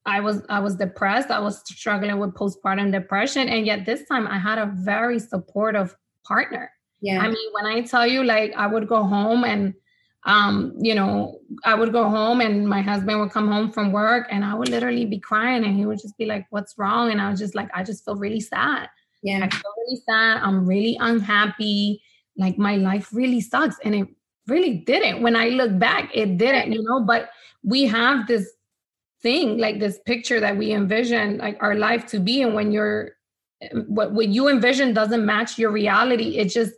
I 0.06 0.20
was 0.20 0.42
I 0.48 0.58
was 0.58 0.74
depressed. 0.74 1.30
I 1.30 1.38
was 1.38 1.62
struggling 1.66 2.18
with 2.18 2.34
postpartum 2.34 2.90
depression, 2.90 3.48
and 3.48 3.66
yet 3.66 3.84
this 3.86 4.04
time 4.06 4.26
I 4.26 4.38
had 4.38 4.58
a 4.58 4.72
very 4.74 5.18
supportive 5.18 5.94
partner. 6.26 6.70
Yeah. 7.00 7.20
I 7.20 7.28
mean, 7.28 7.52
when 7.52 7.66
I 7.66 7.82
tell 7.82 8.06
you, 8.06 8.24
like, 8.24 8.52
I 8.56 8.66
would 8.66 8.88
go 8.88 9.04
home 9.04 9.44
and 9.44 9.74
um, 10.28 10.74
you 10.78 10.94
know, 10.94 11.40
I 11.64 11.74
would 11.74 11.90
go 11.90 12.08
home 12.08 12.42
and 12.42 12.68
my 12.68 12.82
husband 12.82 13.18
would 13.18 13.30
come 13.30 13.48
home 13.48 13.72
from 13.72 13.92
work 13.92 14.28
and 14.30 14.44
I 14.44 14.54
would 14.54 14.68
literally 14.68 15.06
be 15.06 15.18
crying 15.18 15.64
and 15.64 15.74
he 15.74 15.86
would 15.86 16.00
just 16.00 16.18
be 16.18 16.26
like, 16.26 16.46
What's 16.50 16.76
wrong? 16.76 17.10
And 17.10 17.20
I 17.20 17.30
was 17.30 17.40
just 17.40 17.54
like, 17.54 17.70
I 17.74 17.82
just 17.82 18.04
feel 18.04 18.14
really 18.14 18.40
sad. 18.40 18.90
Yeah. 19.22 19.38
I 19.42 19.48
feel 19.48 19.72
really 19.78 20.00
sad. 20.04 20.42
I'm 20.42 20.66
really 20.66 20.98
unhappy. 21.00 22.02
Like 22.36 22.58
my 22.58 22.76
life 22.76 23.08
really 23.10 23.40
sucks. 23.40 23.76
And 23.82 23.94
it 23.94 24.08
really 24.46 24.74
didn't. 24.74 25.22
When 25.22 25.34
I 25.34 25.48
look 25.48 25.78
back, 25.78 26.10
it 26.14 26.36
didn't, 26.36 26.72
you 26.72 26.82
know, 26.82 27.00
but 27.00 27.30
we 27.64 27.86
have 27.86 28.26
this 28.26 28.50
thing, 29.22 29.56
like 29.56 29.80
this 29.80 29.98
picture 30.04 30.40
that 30.40 30.58
we 30.58 30.72
envision 30.72 31.38
like 31.38 31.56
our 31.62 31.74
life 31.74 32.06
to 32.08 32.20
be. 32.20 32.42
And 32.42 32.54
when 32.54 32.70
you're 32.70 33.12
what 33.86 34.12
what 34.12 34.28
you 34.28 34.48
envision 34.48 34.92
doesn't 34.92 35.24
match 35.24 35.58
your 35.58 35.70
reality, 35.70 36.36
it 36.36 36.50
just 36.50 36.72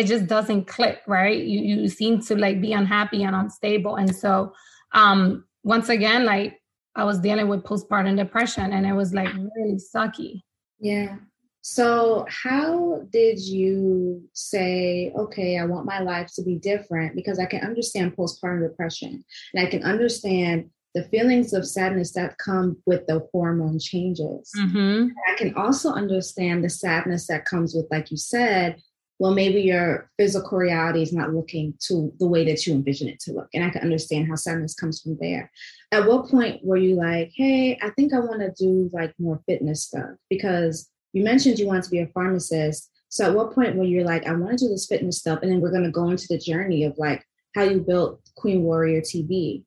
it 0.00 0.06
just 0.06 0.26
doesn't 0.26 0.66
click, 0.66 1.00
right? 1.06 1.38
You 1.38 1.60
you 1.60 1.88
seem 1.88 2.20
to 2.22 2.36
like 2.36 2.60
be 2.60 2.72
unhappy 2.72 3.22
and 3.22 3.36
unstable. 3.36 3.96
And 3.96 4.14
so 4.14 4.52
um 4.92 5.44
once 5.62 5.88
again, 5.88 6.24
like 6.24 6.58
I 6.96 7.04
was 7.04 7.20
dealing 7.20 7.48
with 7.48 7.64
postpartum 7.64 8.16
depression 8.16 8.72
and 8.72 8.86
it 8.86 8.94
was 8.94 9.14
like 9.14 9.28
really 9.34 9.78
sucky. 9.94 10.42
Yeah. 10.80 11.16
So, 11.62 12.26
how 12.28 13.02
did 13.12 13.38
you 13.38 14.22
say, 14.32 15.12
okay, 15.14 15.58
I 15.58 15.66
want 15.66 15.84
my 15.84 16.00
life 16.00 16.30
to 16.36 16.42
be 16.42 16.56
different? 16.56 17.14
Because 17.14 17.38
I 17.38 17.44
can 17.44 17.60
understand 17.60 18.16
postpartum 18.16 18.66
depression 18.66 19.22
and 19.52 19.66
I 19.66 19.70
can 19.70 19.82
understand 19.84 20.70
the 20.94 21.04
feelings 21.04 21.52
of 21.52 21.68
sadness 21.68 22.12
that 22.12 22.38
come 22.38 22.78
with 22.86 23.06
the 23.06 23.28
hormone 23.32 23.78
changes. 23.78 24.50
Mm-hmm. 24.58 25.08
I 25.28 25.34
can 25.36 25.54
also 25.54 25.90
understand 25.90 26.64
the 26.64 26.70
sadness 26.70 27.26
that 27.28 27.44
comes 27.44 27.74
with, 27.74 27.86
like 27.90 28.10
you 28.10 28.16
said, 28.16 28.80
well, 29.20 29.34
maybe 29.34 29.60
your 29.60 30.10
physical 30.16 30.56
reality 30.56 31.02
is 31.02 31.12
not 31.12 31.34
looking 31.34 31.74
to 31.78 32.10
the 32.18 32.26
way 32.26 32.42
that 32.46 32.66
you 32.66 32.72
envision 32.72 33.06
it 33.06 33.20
to 33.20 33.34
look. 33.34 33.48
And 33.52 33.62
I 33.62 33.68
can 33.68 33.82
understand 33.82 34.26
how 34.26 34.34
sadness 34.34 34.74
comes 34.74 35.02
from 35.02 35.18
there. 35.20 35.52
At 35.92 36.06
what 36.06 36.30
point 36.30 36.64
were 36.64 36.78
you 36.78 36.94
like, 36.94 37.30
hey, 37.34 37.78
I 37.82 37.90
think 37.90 38.14
I 38.14 38.18
want 38.18 38.40
to 38.40 38.50
do 38.58 38.88
like 38.94 39.12
more 39.18 39.42
fitness 39.46 39.84
stuff? 39.84 40.12
Because 40.30 40.88
you 41.12 41.22
mentioned 41.22 41.58
you 41.58 41.66
want 41.66 41.84
to 41.84 41.90
be 41.90 42.00
a 42.00 42.06
pharmacist. 42.14 42.90
So 43.10 43.26
at 43.26 43.34
what 43.34 43.54
point 43.54 43.76
were 43.76 43.84
you 43.84 44.04
like, 44.04 44.26
I 44.26 44.32
want 44.32 44.58
to 44.58 44.64
do 44.64 44.70
this 44.70 44.86
fitness 44.86 45.18
stuff? 45.18 45.40
And 45.42 45.52
then 45.52 45.60
we're 45.60 45.70
going 45.70 45.84
to 45.84 45.90
go 45.90 46.08
into 46.08 46.26
the 46.26 46.38
journey 46.38 46.84
of 46.84 46.96
like 46.96 47.22
how 47.54 47.64
you 47.64 47.80
built 47.80 48.22
Queen 48.36 48.62
Warrior 48.62 49.02
TV. 49.02 49.64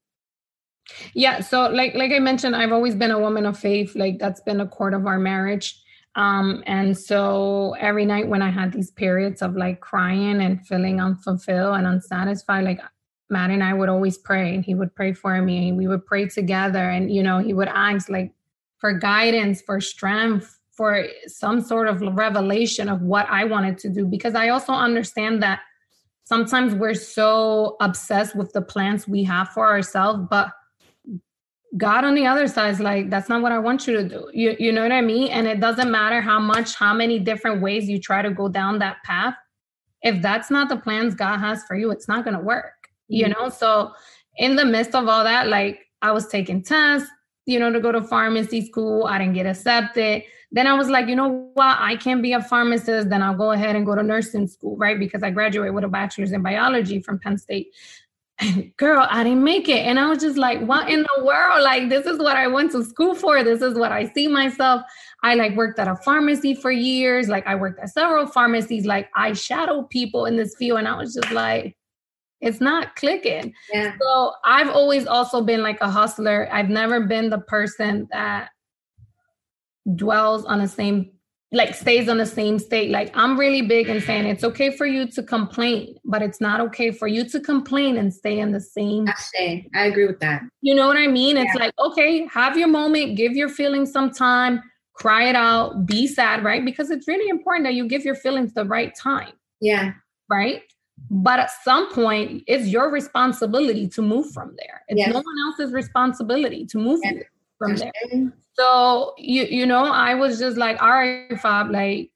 Yeah. 1.14 1.42
So 1.42 1.70
like 1.70 1.94
like 1.94 2.12
I 2.12 2.18
mentioned, 2.18 2.56
I've 2.56 2.72
always 2.72 2.96
been 2.96 3.12
a 3.12 3.20
woman 3.20 3.46
of 3.46 3.60
faith. 3.60 3.96
Like 3.96 4.18
that's 4.18 4.42
been 4.42 4.62
a 4.62 4.68
core 4.68 4.96
of 4.96 5.06
our 5.06 5.20
marriage. 5.20 5.80
Um, 6.16 6.64
and 6.68 6.98
so 6.98 7.76
every 7.80 8.06
night 8.06 8.28
when 8.28 8.42
I 8.42 8.52
had 8.52 8.72
these 8.72 8.92
periods 8.92 9.42
of 9.42 9.56
like 9.56 9.80
crying 9.80 10.42
and 10.42 10.66
feeling 10.66 11.02
unfulfilled 11.02 11.76
and 11.76 11.88
unsatisfied, 11.88 12.64
like 12.64 12.82
Matt 13.30 13.50
and 13.50 13.64
I 13.64 13.74
would 13.74 13.90
always 13.90 14.18
pray 14.18 14.54
and 14.54 14.64
he 14.64 14.76
would 14.76 14.94
pray 14.96 15.14
for 15.14 15.42
me. 15.42 15.70
And 15.70 15.78
we 15.78 15.88
would 15.88 16.06
pray 16.06 16.28
together 16.28 16.90
and 16.90 17.12
you 17.14 17.24
know 17.24 17.40
he 17.40 17.54
would 17.54 17.68
ask 17.68 18.10
like 18.10 18.32
for 18.78 18.94
guidance, 18.94 19.62
for 19.62 19.80
strength, 19.80 20.60
for 20.72 21.06
some 21.28 21.62
sort 21.62 21.88
of 21.88 22.02
revelation 22.02 22.90
of 22.90 23.02
what 23.02 23.28
I 23.30 23.46
wanted 23.46 23.78
to 23.80 23.90
do. 23.90 24.06
Because 24.06 24.36
I 24.36 24.50
also 24.50 24.74
understand 24.74 25.42
that 25.42 25.62
sometimes 26.26 26.76
we're 26.76 26.94
so 26.94 27.76
obsessed 27.80 28.36
with 28.36 28.54
the 28.54 28.62
plans 28.62 29.08
we 29.08 29.24
have 29.24 29.50
for 29.50 29.68
ourselves, 29.68 30.28
but 30.30 30.50
God 31.78 32.04
on 32.04 32.14
the 32.14 32.26
other 32.26 32.48
side 32.48 32.72
is 32.72 32.80
like, 32.80 33.10
that's 33.10 33.30
not 33.30 33.42
what 33.42 33.52
I 33.52 33.60
want 33.60 33.88
you 33.88 33.94
to 33.98 34.08
do. 34.08 34.30
You, 34.32 34.56
you 34.60 34.72
know 34.72 34.84
what 34.84 34.92
I 34.92 35.02
mean? 35.02 35.30
And 35.30 35.48
it 35.48 35.60
doesn't 35.60 35.90
matter 35.90 36.22
how 36.22 36.40
much, 36.40 36.76
how 36.76 36.94
many 36.94 37.20
different 37.20 37.62
ways 37.62 37.90
you 37.90 38.00
try 38.00 38.22
to 38.22 38.32
go 38.32 38.48
down 38.48 38.80
that 38.80 38.98
path. 39.04 39.36
If 40.04 40.22
that's 40.22 40.52
not 40.52 40.70
the 40.70 40.78
plans 40.78 41.16
God 41.16 41.40
has 41.40 41.64
for 41.64 41.76
you, 41.76 41.90
it's 41.90 42.08
not 42.08 42.26
going 42.26 42.38
to 42.38 42.44
work, 42.44 42.90
mm-hmm. 43.12 43.16
you 43.16 43.30
know? 43.30 43.50
So, 43.50 43.94
in 44.38 44.56
the 44.56 44.66
midst 44.66 44.96
of 44.96 45.08
all 45.08 45.24
that, 45.24 45.48
like 45.48 45.80
I 46.02 46.12
was 46.12 46.28
taking 46.28 46.64
tests, 46.64 47.10
you 47.46 47.60
know, 47.60 47.72
to 47.72 47.80
go 47.80 47.92
to 47.92 48.02
pharmacy 48.02 48.66
school. 48.66 49.06
I 49.06 49.18
didn't 49.18 49.34
get 49.34 49.46
accepted. 49.46 50.24
Then 50.52 50.68
I 50.68 50.76
was 50.76 50.90
like, 50.90 51.08
you 51.08 51.16
know 51.16 51.50
what? 51.54 51.78
I 51.80 51.96
can't 51.96 52.22
be 52.22 52.34
a 52.34 52.42
pharmacist. 52.42 53.10
Then 53.10 53.22
I'll 53.22 53.36
go 53.36 53.52
ahead 53.52 53.76
and 53.76 53.86
go 53.86 53.96
to 53.96 54.04
nursing 54.04 54.48
school, 54.48 54.78
right? 54.78 55.00
Because 55.00 55.24
I 55.24 55.32
graduated 55.32 55.74
with 55.74 55.84
a 55.84 55.88
bachelor's 55.88 56.32
in 56.32 56.42
biology 56.42 57.02
from 57.02 57.20
Penn 57.20 57.38
State. 57.38 57.74
And 58.40 58.76
girl, 58.78 59.08
I 59.10 59.24
didn't 59.24 59.44
make 59.44 59.70
it. 59.70 59.86
And 59.86 60.00
I 60.00 60.10
was 60.10 60.20
just 60.20 60.38
like, 60.38 60.62
what 60.62 60.90
in 60.90 61.02
the 61.02 61.24
world? 61.24 61.62
Like, 61.64 61.90
this 61.90 62.06
is 62.06 62.20
what 62.20 62.36
I 62.36 62.48
went 62.48 62.72
to 62.72 62.84
school 62.84 63.16
for. 63.16 63.44
This 63.44 63.62
is 63.62 63.78
what 63.78 63.92
I 63.92 64.12
see 64.14 64.28
myself. 64.28 64.82
I 65.24 65.36
like 65.36 65.56
worked 65.56 65.80
at 65.80 65.88
a 65.88 65.96
pharmacy 65.98 66.54
for 66.56 66.72
years. 66.72 67.30
Like, 67.30 67.46
I 67.48 67.56
worked 67.56 67.80
at 67.80 67.90
several 67.90 68.26
pharmacies. 68.28 68.86
Like, 68.86 69.10
I 69.16 69.34
shadowed 69.34 69.90
people 69.90 70.26
in 70.26 70.36
this 70.36 70.56
field. 70.58 70.80
And 70.80 70.88
I 70.88 70.96
was 70.96 71.14
just 71.14 71.32
like, 71.32 71.76
it's 72.42 72.60
not 72.60 72.96
clicking. 72.96 73.54
Yeah. 73.72 73.96
So 74.02 74.34
I've 74.44 74.70
always 74.70 75.08
also 75.08 75.42
been 75.42 75.64
like 75.64 75.80
a 75.80 75.90
hustler. 75.90 76.50
I've 76.52 76.70
never 76.70 77.08
been 77.08 77.30
the 77.30 77.40
person 77.40 78.08
that 78.12 78.50
dwells 79.96 80.44
on 80.46 80.60
the 80.60 80.68
same 80.68 81.12
like 81.54 81.76
stays 81.76 82.10
on 82.10 82.18
the 82.18 82.26
same 82.26 82.58
state. 82.58 82.90
Like 82.90 83.12
I'm 83.14 83.40
really 83.40 83.62
big 83.62 83.88
in 83.88 84.02
saying 84.02 84.26
it's 84.26 84.44
okay 84.44 84.76
for 84.76 84.86
you 84.86 85.08
to 85.12 85.22
complain, 85.24 85.96
but 86.04 86.22
it's 86.22 86.42
not 86.42 86.60
okay 86.62 86.92
for 86.92 87.08
you 87.08 87.24
to 87.30 87.40
complain 87.40 87.98
and 87.98 88.14
stay 88.14 88.40
in 88.40 88.52
the 88.52 88.60
same. 88.60 89.08
I 89.08 89.14
say 89.16 89.70
I 89.76 89.86
agree 89.86 90.08
with 90.08 90.20
that. 90.20 90.42
You 90.62 90.74
know 90.74 90.88
what 90.88 90.98
I 90.98 91.08
mean? 91.08 91.38
Yeah. 91.38 91.44
It's 91.44 91.56
like 91.56 91.74
okay, 91.80 92.28
have 92.28 92.58
your 92.58 92.68
moment, 92.68 93.16
give 93.16 93.34
your 93.34 93.50
feelings 93.50 93.92
some 93.92 94.10
time, 94.10 94.62
cry 94.94 95.30
it 95.30 95.36
out, 95.36 95.86
be 95.86 96.08
sad, 96.08 96.44
right? 96.44 96.66
Because 96.66 96.90
it's 96.90 97.08
really 97.08 97.30
important 97.30 97.66
that 97.66 97.76
you 97.76 97.88
give 97.88 98.04
your 98.04 98.16
feelings 98.16 98.54
the 98.54 98.66
right 98.66 98.94
time. 98.96 99.34
Yeah. 99.62 99.94
Right. 100.30 100.64
But 101.10 101.40
at 101.40 101.52
some 101.64 101.94
point, 101.94 102.44
it's 102.48 102.68
your 102.68 102.90
responsibility 102.90 103.88
to 103.90 104.02
move 104.02 104.32
from 104.32 104.56
there. 104.58 104.84
It's 104.88 105.00
yes. 105.00 105.10
no 105.14 105.20
one 105.20 105.36
else's 105.48 105.74
responsibility 105.74 106.66
to 106.68 106.78
move 106.78 107.00
yes. 107.04 107.24
from 107.58 107.76
there. 107.76 107.92
So 108.54 109.14
you 109.18 109.44
you 109.44 109.66
know, 109.66 109.86
I 109.86 110.16
was 110.16 110.40
just 110.40 110.58
like, 110.58 110.82
all 110.82 110.92
right, 110.92 111.40
Fab, 111.40 111.72
like 111.72 112.12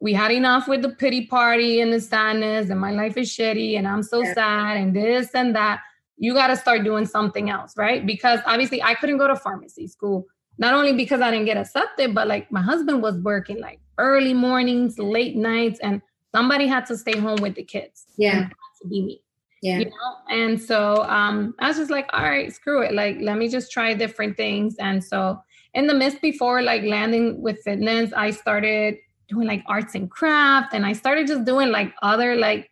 we 0.00 0.12
had 0.12 0.30
enough 0.30 0.68
with 0.68 0.82
the 0.82 0.90
pity 0.90 1.26
party 1.26 1.80
and 1.80 1.92
the 1.92 2.00
sadness, 2.00 2.70
and 2.70 2.80
my 2.80 2.92
life 2.92 3.16
is 3.16 3.28
shitty, 3.30 3.76
and 3.78 3.86
I'm 3.88 4.02
so 4.02 4.22
sad, 4.24 4.76
and 4.76 4.94
this 4.94 5.30
and 5.34 5.54
that. 5.56 5.80
You 6.20 6.34
got 6.34 6.48
to 6.48 6.56
start 6.56 6.82
doing 6.82 7.06
something 7.06 7.48
else, 7.48 7.76
right? 7.76 8.04
Because 8.04 8.40
obviously, 8.44 8.82
I 8.82 8.94
couldn't 8.94 9.18
go 9.18 9.28
to 9.28 9.36
pharmacy 9.36 9.86
school. 9.86 10.26
Not 10.58 10.74
only 10.74 10.92
because 10.92 11.20
I 11.20 11.30
didn't 11.30 11.46
get 11.46 11.56
accepted, 11.56 12.12
but 12.12 12.26
like 12.26 12.50
my 12.50 12.60
husband 12.60 13.02
was 13.02 13.14
working 13.18 13.60
like 13.60 13.78
early 13.98 14.34
mornings, 14.34 14.98
late 14.98 15.36
nights, 15.36 15.78
and 15.78 16.02
somebody 16.34 16.66
had 16.66 16.86
to 16.86 16.96
stay 16.96 17.16
home 17.16 17.38
with 17.40 17.54
the 17.54 17.62
kids. 17.62 18.06
Yeah. 18.16 18.48
To 18.82 18.88
be 18.88 19.02
me. 19.02 19.22
Yeah. 19.62 19.78
You 19.78 19.84
know? 19.84 20.16
And 20.28 20.60
so 20.60 21.04
um, 21.04 21.54
I 21.60 21.68
was 21.68 21.76
just 21.76 21.92
like, 21.92 22.10
all 22.12 22.24
right, 22.24 22.52
screw 22.52 22.82
it. 22.82 22.94
Like, 22.94 23.18
let 23.20 23.38
me 23.38 23.48
just 23.48 23.70
try 23.70 23.94
different 23.94 24.36
things. 24.36 24.74
And 24.80 25.04
so 25.04 25.40
in 25.74 25.86
the 25.86 25.94
midst 25.94 26.20
before 26.20 26.62
like 26.62 26.82
landing 26.82 27.40
with 27.40 27.60
fitness, 27.62 28.12
I 28.12 28.30
started 28.30 28.96
doing 29.28 29.46
like 29.46 29.62
arts 29.66 29.94
and 29.94 30.10
craft 30.10 30.72
and 30.74 30.86
I 30.86 30.92
started 30.92 31.26
just 31.26 31.44
doing 31.44 31.70
like 31.70 31.92
other 32.02 32.34
like 32.34 32.70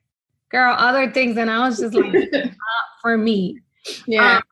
girl, 0.50 0.74
other 0.78 1.10
things. 1.10 1.36
And 1.36 1.50
I 1.50 1.66
was 1.66 1.78
just 1.78 1.94
like, 1.94 2.30
for 3.02 3.16
me. 3.16 3.60
Yeah. 4.06 4.36
Um, 4.36 4.42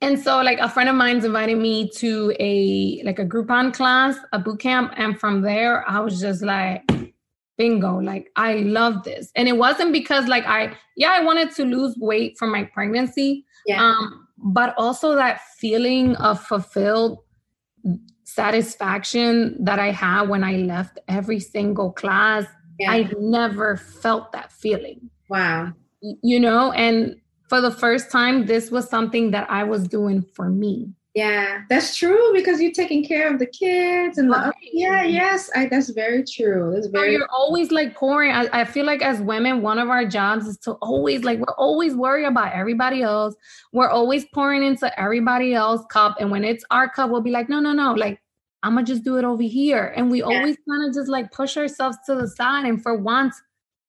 and 0.00 0.18
so 0.18 0.42
like 0.42 0.58
a 0.58 0.68
friend 0.68 0.88
of 0.88 0.96
mine's 0.96 1.24
invited 1.24 1.58
me 1.58 1.88
to 1.90 2.34
a 2.40 3.02
like 3.04 3.18
a 3.18 3.24
Groupon 3.24 3.72
class, 3.72 4.16
a 4.32 4.38
boot 4.38 4.60
camp. 4.60 4.92
And 4.96 5.18
from 5.18 5.42
there, 5.42 5.88
I 5.88 6.00
was 6.00 6.20
just 6.20 6.42
like, 6.42 6.82
bingo 7.58 8.00
like 8.00 8.30
i 8.36 8.54
love 8.54 9.02
this 9.04 9.30
and 9.36 9.46
it 9.46 9.56
wasn't 9.56 9.92
because 9.92 10.26
like 10.26 10.44
i 10.46 10.74
yeah 10.96 11.10
i 11.10 11.22
wanted 11.22 11.50
to 11.54 11.64
lose 11.64 11.94
weight 11.98 12.36
from 12.38 12.50
my 12.50 12.64
pregnancy 12.64 13.44
yeah. 13.66 13.82
um 13.82 14.21
but 14.42 14.74
also 14.76 15.14
that 15.14 15.40
feeling 15.58 16.16
of 16.16 16.40
fulfilled 16.42 17.18
satisfaction 18.24 19.56
that 19.62 19.78
i 19.78 19.90
had 19.90 20.28
when 20.28 20.42
i 20.42 20.56
left 20.56 20.98
every 21.08 21.38
single 21.40 21.92
class. 21.92 22.44
Yeah. 22.78 22.90
i 22.90 23.10
never 23.18 23.76
felt 23.76 24.32
that 24.32 24.50
feeling. 24.50 25.10
Wow. 25.28 25.72
You 26.00 26.40
know 26.40 26.72
and 26.72 27.16
for 27.48 27.60
the 27.60 27.70
first 27.70 28.10
time 28.10 28.46
this 28.46 28.70
was 28.70 28.88
something 28.88 29.30
that 29.32 29.48
i 29.50 29.62
was 29.62 29.86
doing 29.86 30.22
for 30.22 30.48
me 30.48 30.92
Yeah, 31.14 31.64
that's 31.68 31.94
true 31.94 32.32
because 32.32 32.58
you're 32.58 32.72
taking 32.72 33.04
care 33.04 33.30
of 33.30 33.38
the 33.38 33.46
kids 33.46 34.16
and 34.16 34.30
right. 34.30 34.46
the 34.46 34.70
yeah, 34.72 35.02
yes, 35.02 35.50
I, 35.54 35.66
that's 35.66 35.90
very 35.90 36.24
true. 36.24 36.72
That's 36.74 36.86
very. 36.86 37.08
So 37.08 37.18
you're 37.18 37.28
always 37.30 37.70
like 37.70 37.94
pouring. 37.94 38.32
I, 38.32 38.48
I 38.60 38.64
feel 38.64 38.86
like 38.86 39.02
as 39.02 39.20
women, 39.20 39.60
one 39.60 39.78
of 39.78 39.90
our 39.90 40.06
jobs 40.06 40.46
is 40.46 40.56
to 40.58 40.72
always 40.80 41.22
like 41.22 41.38
we're 41.38 41.54
always 41.58 41.94
worried 41.94 42.24
about 42.24 42.54
everybody 42.54 43.02
else. 43.02 43.34
We're 43.74 43.90
always 43.90 44.24
pouring 44.32 44.62
into 44.62 44.98
everybody 44.98 45.52
else's 45.52 45.86
cup, 45.90 46.16
and 46.18 46.30
when 46.30 46.44
it's 46.44 46.64
our 46.70 46.88
cup, 46.88 47.10
we'll 47.10 47.20
be 47.20 47.30
like, 47.30 47.50
no, 47.50 47.60
no, 47.60 47.72
no, 47.74 47.92
like 47.92 48.18
I'm 48.62 48.74
gonna 48.74 48.86
just 48.86 49.04
do 49.04 49.18
it 49.18 49.24
over 49.24 49.42
here, 49.42 49.92
and 49.94 50.10
we 50.10 50.20
yeah. 50.20 50.24
always 50.24 50.56
kind 50.66 50.88
of 50.88 50.94
just 50.94 51.10
like 51.10 51.30
push 51.30 51.58
ourselves 51.58 51.98
to 52.06 52.14
the 52.14 52.26
side. 52.26 52.64
And 52.64 52.82
for 52.82 52.96
once, 52.96 53.38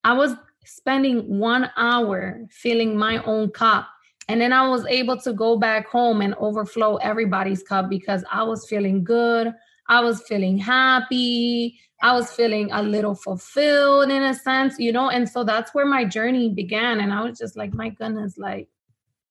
I 0.03 0.11
was 0.11 0.35
spending 0.65 1.39
one 1.39 1.71
hour 1.77 2.41
filling 2.49 2.97
my 2.97 3.23
own 3.23 3.49
cup 3.51 3.87
and 4.29 4.39
then 4.39 4.53
I 4.53 4.67
was 4.67 4.85
able 4.85 5.19
to 5.21 5.33
go 5.33 5.57
back 5.57 5.87
home 5.87 6.21
and 6.21 6.33
overflow 6.35 6.95
everybody's 6.97 7.63
cup 7.63 7.89
because 7.89 8.23
I 8.31 8.43
was 8.43 8.67
feeling 8.67 9.03
good. 9.03 9.53
I 9.89 10.01
was 10.01 10.23
feeling 10.23 10.57
happy. 10.57 11.77
I 12.01 12.13
was 12.13 12.31
feeling 12.31 12.71
a 12.71 12.81
little 12.81 13.15
fulfilled 13.15 14.09
in 14.09 14.23
a 14.23 14.33
sense, 14.33 14.79
you 14.79 14.91
know? 14.91 15.09
And 15.09 15.27
so 15.27 15.43
that's 15.43 15.73
where 15.73 15.85
my 15.85 16.05
journey 16.05 16.49
began. 16.49 16.99
And 16.99 17.13
I 17.13 17.23
was 17.23 17.37
just 17.37 17.57
like, 17.57 17.73
my 17.73 17.89
goodness, 17.89 18.37
like, 18.37 18.69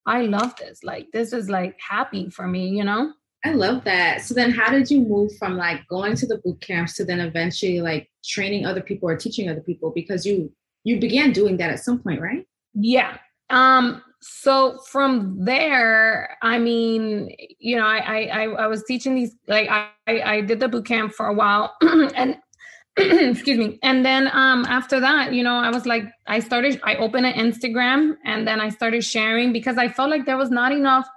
I 0.07 0.23
love 0.23 0.55
this. 0.57 0.83
Like, 0.83 1.11
this 1.13 1.33
is 1.33 1.49
like 1.49 1.79
happy 1.79 2.29
for 2.29 2.47
me, 2.47 2.69
you 2.69 2.85
know? 2.85 3.13
I 3.45 3.53
love 3.53 3.85
that. 3.85 4.23
So 4.23 4.35
then 4.35 4.53
how 4.53 4.71
did 4.71 4.91
you 4.91 5.01
move 5.01 5.37
from 5.37 5.57
like 5.57 5.87
going 5.89 6.15
to 6.17 6.27
the 6.27 6.39
boot 6.39 6.61
camps 6.61 6.95
to 6.97 7.05
then 7.05 7.21
eventually 7.21 7.81
like 7.81 8.09
training 8.25 8.67
other 8.67 8.81
people 8.81 9.09
or 9.09 9.17
teaching 9.17 9.49
other 9.49 9.61
people? 9.61 9.91
Because 9.91 10.25
you 10.25 10.53
you 10.85 11.01
began 11.01 11.33
doing 11.33 11.57
that 11.59 11.71
at 11.71 11.81
some 11.81 11.99
point, 11.99 12.21
right? 12.21 12.47
Yeah. 12.75 13.19
Um, 13.51 14.03
so 14.23 14.79
from 14.87 15.45
there, 15.45 16.37
I 16.43 16.59
mean, 16.59 17.35
you 17.59 17.77
know, 17.77 17.85
I 17.85 18.27
I 18.27 18.43
I 18.45 18.67
was 18.69 18.85
teaching 18.85 19.17
these 19.17 19.35
like 19.49 19.69
I 19.69 19.91
I 20.07 20.41
did 20.43 20.61
the 20.61 20.69
boot 20.69 20.87
camp 20.87 21.13
for 21.13 21.27
a 21.27 21.35
while, 21.35 21.75
and 22.15 22.39
excuse 22.97 23.59
me, 23.59 23.81
and 23.83 24.05
then 24.05 24.29
um 24.29 24.65
after 24.67 25.01
that, 25.01 25.33
you 25.33 25.43
know, 25.43 25.57
I 25.57 25.71
was 25.71 25.87
like, 25.87 26.05
I 26.29 26.39
started, 26.39 26.81
I 26.85 26.95
opened 26.97 27.27
an 27.27 27.35
Instagram, 27.35 28.17
and 28.25 28.47
then 28.47 28.61
I 28.61 28.69
started 28.69 29.05
sharing 29.05 29.53
because 29.53 29.77
I 29.77 29.89
felt 29.89 30.09
like 30.09 30.25
there 30.25 30.37
was 30.37 30.51
not 30.51 30.71
enough 30.71 31.09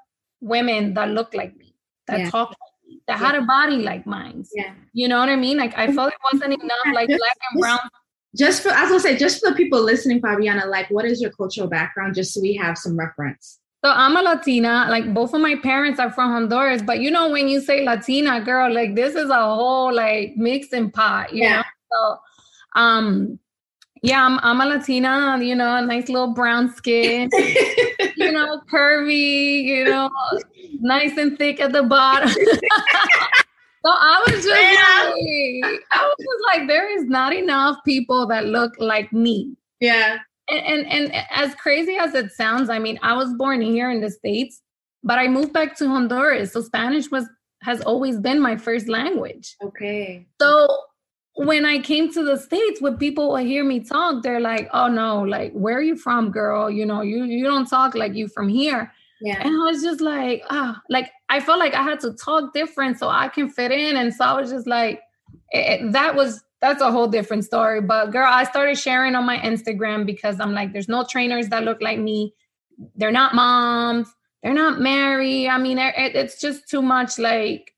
women 0.41 0.95
that 0.95 1.09
looked 1.09 1.35
like 1.35 1.55
me, 1.57 1.75
that 2.07 2.19
yeah. 2.19 2.29
talked 2.31 2.55
like 2.59 2.89
me, 2.89 3.01
that 3.07 3.19
yeah. 3.19 3.27
had 3.27 3.35
a 3.35 3.43
body 3.43 3.77
like 3.77 4.07
mine. 4.07 4.45
Yeah, 4.55 4.73
you 4.93 5.07
know 5.07 5.19
what 5.19 5.29
I 5.29 5.35
mean? 5.35 5.57
Like 5.57 5.77
I 5.77 5.93
felt 5.93 6.11
it 6.11 6.19
wasn't 6.33 6.59
enough, 6.59 6.87
like 6.91 7.07
black 7.19 7.37
and 7.51 7.61
brown 7.61 7.79
just 8.35 8.61
for 8.61 8.69
as 8.69 8.91
I 8.91 8.97
say, 8.97 9.17
just 9.17 9.43
for 9.43 9.51
the 9.51 9.55
people 9.55 9.81
listening, 9.81 10.21
Fabiana, 10.21 10.67
like 10.67 10.89
what 10.89 11.05
is 11.05 11.21
your 11.21 11.31
cultural 11.31 11.67
background, 11.67 12.15
just 12.15 12.33
so 12.33 12.41
we 12.41 12.53
have 12.55 12.77
some 12.77 12.97
reference. 12.97 13.59
So 13.83 13.91
I'm 13.91 14.17
a 14.17 14.21
Latina. 14.21 14.87
Like 14.89 15.13
both 15.13 15.33
of 15.33 15.41
my 15.41 15.55
parents 15.55 15.99
are 15.99 16.11
from 16.11 16.31
Honduras, 16.31 16.81
but 16.81 17.01
you 17.01 17.11
know 17.11 17.29
when 17.29 17.47
you 17.47 17.61
say 17.61 17.85
Latina, 17.85 18.41
girl, 18.41 18.73
like 18.73 18.95
this 18.95 19.15
is 19.15 19.29
a 19.29 19.43
whole 19.43 19.93
like 19.93 20.35
mixing 20.35 20.89
pot. 20.89 21.33
You 21.33 21.43
yeah. 21.43 21.57
know. 21.57 21.63
So, 21.91 22.81
um, 22.81 23.39
yeah, 24.01 24.25
I'm 24.25 24.39
I'm 24.39 24.59
a 24.59 24.65
Latina. 24.65 25.37
You 25.39 25.55
know, 25.55 25.77
a 25.77 25.85
nice 25.85 26.09
little 26.09 26.33
brown 26.33 26.73
skin. 26.73 27.29
you 28.17 28.31
know, 28.31 28.59
curvy. 28.71 29.63
You 29.63 29.85
know, 29.85 30.09
nice 30.79 31.15
and 31.17 31.37
thick 31.37 31.59
at 31.59 31.71
the 31.71 31.83
bottom. 31.83 32.29
So 33.85 33.91
I 33.91 34.23
was 34.25 34.43
just 34.43 34.47
yeah. 34.47 35.69
like, 35.69 35.81
I 35.91 36.03
was 36.03 36.15
just 36.17 36.43
like, 36.47 36.67
there 36.67 36.97
is 36.97 37.05
not 37.05 37.33
enough 37.33 37.77
people 37.85 38.25
that 38.27 38.45
look 38.45 38.73
like 38.79 39.13
me. 39.13 39.55
Yeah. 39.79 40.17
And, 40.49 40.65
and 40.65 40.87
and 40.87 41.25
as 41.29 41.53
crazy 41.55 41.95
as 41.95 42.15
it 42.15 42.31
sounds, 42.31 42.69
I 42.69 42.79
mean, 42.79 42.97
I 43.03 43.15
was 43.15 43.31
born 43.33 43.61
here 43.61 43.91
in 43.91 44.01
the 44.01 44.09
States, 44.09 44.61
but 45.03 45.19
I 45.19 45.27
moved 45.27 45.53
back 45.53 45.75
to 45.77 45.87
Honduras. 45.87 46.53
So 46.53 46.61
Spanish 46.61 47.11
was 47.11 47.25
has 47.61 47.81
always 47.81 48.19
been 48.19 48.39
my 48.39 48.57
first 48.57 48.87
language. 48.87 49.55
Okay. 49.63 50.25
So 50.41 50.67
when 51.35 51.65
I 51.65 51.79
came 51.79 52.11
to 52.13 52.23
the 52.23 52.37
States, 52.37 52.81
when 52.81 52.97
people 52.97 53.35
hear 53.35 53.63
me 53.63 53.81
talk, 53.81 54.23
they're 54.23 54.39
like, 54.39 54.67
oh 54.73 54.87
no, 54.87 55.21
like, 55.21 55.51
where 55.53 55.77
are 55.77 55.83
you 55.83 55.95
from, 55.95 56.31
girl? 56.31 56.71
You 56.71 56.87
know, 56.87 57.01
you 57.01 57.23
you 57.25 57.43
don't 57.43 57.67
talk 57.67 57.93
like 57.93 58.15
you 58.15 58.29
from 58.29 58.49
here. 58.49 58.91
Yeah. 59.21 59.39
And 59.39 59.49
I 59.49 59.71
was 59.71 59.81
just 59.81 60.01
like, 60.01 60.43
ah, 60.49 60.81
like 60.89 61.11
I 61.29 61.39
felt 61.39 61.59
like 61.59 61.73
I 61.73 61.83
had 61.83 61.99
to 62.01 62.13
talk 62.13 62.53
different 62.53 62.99
so 62.99 63.09
I 63.09 63.27
can 63.29 63.49
fit 63.49 63.71
in. 63.71 63.95
And 63.95 64.13
so 64.13 64.25
I 64.25 64.39
was 64.39 64.49
just 64.49 64.67
like, 64.67 65.01
it, 65.51 65.81
it, 65.81 65.91
that 65.93 66.15
was 66.15 66.43
that's 66.61 66.81
a 66.81 66.91
whole 66.91 67.07
different 67.07 67.45
story. 67.45 67.81
But 67.81 68.11
girl, 68.11 68.27
I 68.27 68.43
started 68.43 68.77
sharing 68.77 69.15
on 69.15 69.25
my 69.25 69.37
Instagram 69.37 70.05
because 70.05 70.39
I'm 70.39 70.53
like, 70.53 70.73
there's 70.73 70.89
no 70.89 71.05
trainers 71.09 71.49
that 71.49 71.63
look 71.63 71.81
like 71.81 71.99
me. 71.99 72.33
They're 72.95 73.11
not 73.11 73.35
moms. 73.35 74.13
They're 74.43 74.53
not 74.53 74.79
married. 74.79 75.47
I 75.47 75.57
mean, 75.57 75.77
it, 75.77 76.15
it's 76.15 76.39
just 76.39 76.69
too 76.69 76.81
much. 76.81 77.17
Like, 77.17 77.73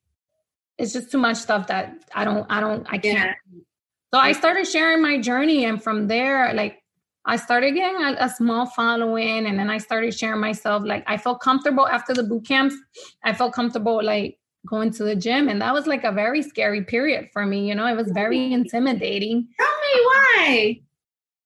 it's 0.78 0.94
just 0.94 1.12
too 1.12 1.18
much 1.18 1.38
stuff 1.38 1.68
that 1.68 2.04
I 2.14 2.24
don't, 2.24 2.46
I 2.50 2.60
don't, 2.60 2.86
I 2.90 2.98
can't. 2.98 3.36
Yeah. 3.54 3.62
So 4.14 4.20
I 4.20 4.32
started 4.32 4.68
sharing 4.68 5.02
my 5.02 5.20
journey, 5.20 5.66
and 5.66 5.84
from 5.84 6.08
there, 6.08 6.54
like 6.54 6.82
I 7.28 7.36
started 7.36 7.72
getting 7.72 8.02
a, 8.02 8.16
a, 8.20 8.30
small 8.30 8.66
following 8.66 9.46
and 9.46 9.60
then 9.60 9.70
I 9.70 9.80
started 9.80 10.18
sharing 10.18 10.40
myself. 10.40 10.84
Like 10.86 11.04
I 11.08 11.18
felt 11.18 11.42
comfortable 11.42 11.86
after 11.86 12.14
the 12.14 12.24
boot 12.24 12.48
camps. 12.48 12.74
I 13.24 13.34
felt 13.34 13.54
comfortable 13.54 14.02
like 14.02 14.40
going 14.66 14.92
to 14.92 15.04
the 15.04 15.16
gym. 15.16 15.50
And 15.50 15.62
that 15.62 15.74
was 15.74 15.88
like 15.88 16.06
a 16.06 16.12
very 16.12 16.42
scary 16.42 16.84
period 16.86 17.28
for 17.34 17.46
me. 17.46 17.68
You 17.68 17.76
know, 17.76 17.86
it 17.86 17.98
was 17.98 18.12
very 18.12 18.54
intimidating. 18.54 19.46
Tell 19.60 19.68
me 19.68 20.02
why. 20.06 20.82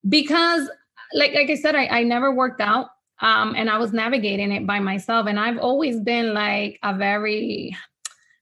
Because 0.08 0.70
like 1.14 1.34
like 1.34 1.50
I 1.50 1.56
said, 1.56 1.76
I, 1.76 1.88
I 1.88 2.04
never 2.04 2.32
worked 2.34 2.62
out. 2.62 2.88
Um, 3.20 3.56
and 3.56 3.70
I 3.70 3.78
was 3.78 3.92
navigating 3.92 4.52
it 4.52 4.68
by 4.68 4.80
myself. 4.80 5.28
And 5.28 5.40
I've 5.40 5.58
always 5.58 6.00
been 6.00 6.34
like 6.36 6.80
a 6.84 6.96
very 6.96 7.76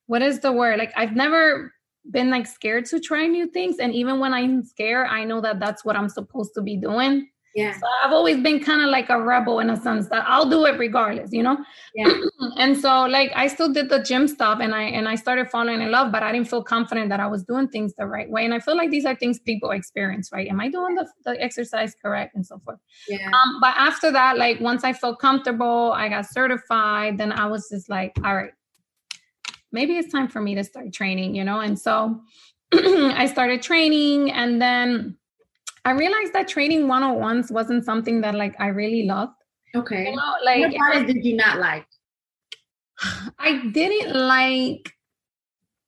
what 0.07 0.21
is 0.21 0.39
the 0.41 0.51
word? 0.51 0.77
Like 0.77 0.91
I've 0.97 1.15
never 1.15 1.73
been 2.11 2.29
like 2.29 2.47
scared 2.47 2.85
to 2.85 2.99
try 2.99 3.27
new 3.27 3.47
things 3.47 3.77
and 3.79 3.93
even 3.93 4.19
when 4.19 4.33
i'm 4.33 4.63
scared 4.63 5.07
i 5.09 5.23
know 5.23 5.41
that 5.41 5.59
that's 5.59 5.85
what 5.85 5.95
i'm 5.95 6.09
supposed 6.09 6.53
to 6.53 6.61
be 6.61 6.77
doing. 6.77 7.27
Yeah. 7.55 7.73
So 7.73 7.81
i've 8.03 8.13
always 8.13 8.37
been 8.41 8.63
kind 8.63 8.81
of 8.81 8.89
like 8.89 9.09
a 9.09 9.19
rebel 9.19 9.59
in 9.59 9.71
a 9.71 9.77
sense 9.77 10.07
that 10.09 10.23
i'll 10.27 10.47
do 10.49 10.65
it 10.65 10.77
regardless 10.77 11.31
you 11.33 11.41
know? 11.43 11.57
Yeah. 11.95 12.13
And 12.57 12.77
so 12.77 13.05
like 13.05 13.31
i 13.35 13.47
still 13.47 13.73
did 13.73 13.89
the 13.89 14.03
gym 14.03 14.27
stuff 14.27 14.59
and 14.61 14.73
i 14.73 14.83
and 14.83 15.09
i 15.09 15.15
started 15.15 15.49
falling 15.49 15.81
in 15.81 15.91
love 15.91 16.11
but 16.11 16.21
i 16.21 16.31
didn't 16.31 16.47
feel 16.47 16.63
confident 16.63 17.09
that 17.09 17.19
i 17.19 17.25
was 17.27 17.43
doing 17.43 17.67
things 17.67 17.93
the 17.97 18.05
right 18.05 18.29
way 18.29 18.45
and 18.45 18.53
i 18.53 18.59
feel 18.59 18.77
like 18.77 18.91
these 18.91 19.05
are 19.05 19.15
things 19.15 19.39
people 19.39 19.71
experience 19.71 20.29
right? 20.31 20.47
Am 20.47 20.59
i 20.61 20.69
doing 20.69 20.93
the, 20.95 21.07
the 21.25 21.41
exercise 21.41 21.95
correct 22.01 22.35
and 22.35 22.45
so 22.45 22.59
forth? 22.59 22.79
Yeah. 23.07 23.27
Um 23.27 23.59
but 23.59 23.73
after 23.77 24.11
that 24.11 24.37
like 24.37 24.59
once 24.59 24.83
i 24.83 24.93
felt 24.93 25.19
comfortable 25.19 25.91
i 25.93 26.07
got 26.07 26.27
certified 26.29 27.17
then 27.17 27.31
i 27.31 27.47
was 27.47 27.67
just 27.69 27.89
like 27.89 28.13
all 28.23 28.35
right 28.35 28.53
maybe 29.71 29.97
it's 29.97 30.11
time 30.11 30.27
for 30.27 30.41
me 30.41 30.55
to 30.55 30.63
start 30.63 30.93
training, 30.93 31.35
you 31.35 31.43
know? 31.43 31.59
And 31.59 31.77
so 31.77 32.21
I 32.73 33.25
started 33.25 33.61
training 33.61 34.31
and 34.31 34.61
then 34.61 35.17
I 35.85 35.91
realized 35.91 36.33
that 36.33 36.47
training 36.47 36.87
one-on-ones 36.87 37.51
wasn't 37.51 37.85
something 37.85 38.21
that 38.21 38.35
like 38.35 38.55
I 38.59 38.67
really 38.67 39.03
loved. 39.03 39.33
Okay. 39.75 40.09
You 40.09 40.15
know, 40.15 40.35
like 40.43 40.61
what 40.61 40.75
part 40.75 41.07
did 41.07 41.23
you 41.23 41.35
not 41.35 41.59
like? 41.59 41.85
I 43.39 43.67
didn't 43.71 44.15
like 44.15 44.93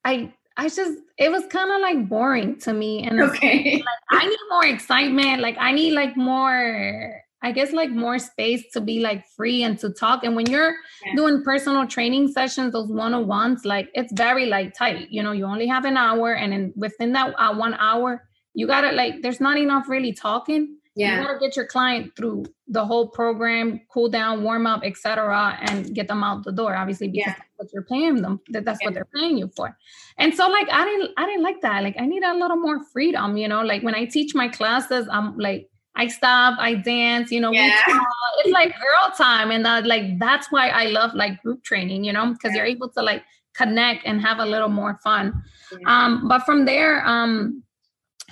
I 0.04 0.34
I 0.58 0.70
just 0.70 1.00
it 1.18 1.32
was 1.32 1.46
kind 1.48 1.72
of 1.72 1.82
like 1.82 2.10
boring 2.10 2.58
to 2.60 2.74
me 2.74 3.04
and 3.04 3.22
okay. 3.22 3.76
Like, 3.76 4.22
I 4.22 4.28
need 4.28 4.40
more 4.50 4.66
excitement. 4.66 5.42
Like 5.42 5.58
I 5.60 5.72
need 5.72 5.94
like 5.94 6.18
more 6.18 7.22
I 7.44 7.52
guess 7.52 7.72
like 7.72 7.90
more 7.90 8.20
space 8.20 8.64
to 8.74 8.82
be 8.82 9.00
like 9.00 9.26
free 9.36 9.64
and 9.64 9.78
to 9.80 9.92
talk. 9.92 10.24
And 10.24 10.36
when 10.36 10.46
you're 10.46 10.76
yeah. 11.06 11.16
doing 11.16 11.44
personal 11.44 11.88
training 11.88 12.28
sessions, 12.28 12.74
those 12.74 12.90
one 12.90 13.14
on 13.14 13.28
ones, 13.28 13.66
like 13.66 13.90
it's 13.94 14.14
very 14.14 14.46
like 14.46 14.76
tight. 14.76 15.08
You 15.10 15.24
know, 15.24 15.32
you 15.32 15.46
only 15.46 15.68
have 15.68 15.86
an 15.86 15.98
hour, 15.98 16.34
and 16.34 16.54
then 16.54 16.74
within 16.76 17.14
that 17.14 17.34
uh, 17.38 17.56
one 17.56 17.74
hour, 17.76 18.24
you 18.54 18.68
gotta 18.68 18.92
like 18.92 19.22
there's 19.22 19.42
not 19.42 19.58
enough 19.58 19.90
really 19.90 20.14
talking. 20.14 20.78
Yeah, 20.96 21.20
you 21.20 21.26
gotta 21.26 21.40
get 21.40 21.56
your 21.56 21.66
client 21.66 22.12
through 22.16 22.46
the 22.68 22.86
whole 22.86 23.08
program, 23.10 23.82
cool 23.92 24.10
down, 24.10 24.44
warm 24.44 24.68
up, 24.68 24.82
etc., 24.84 25.58
and 25.62 25.96
get 25.96 26.08
them 26.08 26.24
out 26.24 26.44
the 26.44 26.52
door. 26.52 26.76
Obviously, 26.76 27.08
because 27.08 27.26
yeah. 27.26 27.34
that's 27.34 27.50
what 27.56 27.68
you're 27.74 27.86
paying 27.86 28.22
them. 28.22 28.40
That 28.50 28.66
that's 28.66 28.80
yeah. 28.82 28.88
what 28.88 28.94
they're 28.94 29.08
paying 29.16 29.38
you 29.38 29.50
for. 29.56 29.76
And 30.20 30.36
so, 30.36 30.48
like, 30.48 30.68
I 30.70 30.86
didn't, 30.86 31.12
I 31.18 31.26
didn't 31.26 31.44
like 31.44 31.62
that. 31.62 31.82
Like, 31.82 31.96
I 31.98 32.06
need 32.06 32.24
a 32.24 32.36
little 32.36 32.58
more 32.58 32.84
freedom. 32.94 33.38
You 33.38 33.48
know, 33.48 33.62
like 33.64 33.82
when 33.82 33.96
I 33.96 34.06
teach 34.06 34.36
my 34.36 34.48
classes, 34.48 35.08
I'm 35.10 35.38
like 35.38 35.70
I 35.96 36.08
stop, 36.08 36.58
I 36.60 36.76
dance, 36.76 37.32
you 37.32 37.42
know, 37.42 37.52
yeah. 37.52 37.82
it's 38.40 38.54
like 38.54 38.74
girl 38.74 39.16
time. 39.18 39.52
And 39.52 39.66
that, 39.66 39.86
like, 39.86 40.20
that's 40.20 40.52
why 40.52 40.70
I 40.70 40.86
love 40.86 41.14
like 41.14 41.42
group 41.42 41.64
training, 41.64 42.04
you 42.04 42.14
know, 42.14 42.32
because 42.32 42.52
yeah. 42.52 42.58
you're 42.58 42.66
able 42.66 42.90
to 42.90 43.02
like 43.02 43.24
connect 43.54 44.06
and 44.06 44.22
have 44.22 44.40
a 44.40 44.46
little 44.46 44.70
more 44.70 45.00
fun. 45.04 45.44
Yeah. 45.72 45.78
Um, 45.86 46.28
but 46.28 46.44
from 46.44 46.66
there, 46.66 47.06
um, 47.06 47.64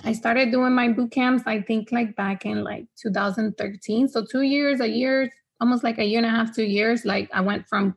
I 0.03 0.13
started 0.13 0.51
doing 0.51 0.73
my 0.73 0.87
boot 0.89 1.11
camps, 1.11 1.43
I 1.45 1.61
think 1.61 1.91
like 1.91 2.15
back 2.15 2.45
in 2.45 2.63
like 2.63 2.85
2013. 3.01 4.07
So 4.07 4.25
two 4.25 4.41
years, 4.41 4.79
a 4.79 4.87
year, 4.87 5.29
almost 5.59 5.83
like 5.83 5.97
a 5.97 6.05
year 6.05 6.19
and 6.19 6.25
a 6.25 6.29
half, 6.29 6.55
two 6.55 6.63
years. 6.63 7.05
Like 7.05 7.29
I 7.33 7.41
went 7.41 7.67
from 7.67 7.95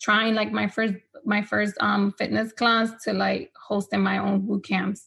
trying 0.00 0.34
like 0.34 0.52
my 0.52 0.68
first 0.68 0.94
my 1.24 1.42
first 1.42 1.74
um 1.80 2.14
fitness 2.16 2.52
class 2.52 2.90
to 3.04 3.12
like 3.12 3.52
hosting 3.60 4.00
my 4.00 4.18
own 4.18 4.46
boot 4.46 4.64
camps. 4.64 5.06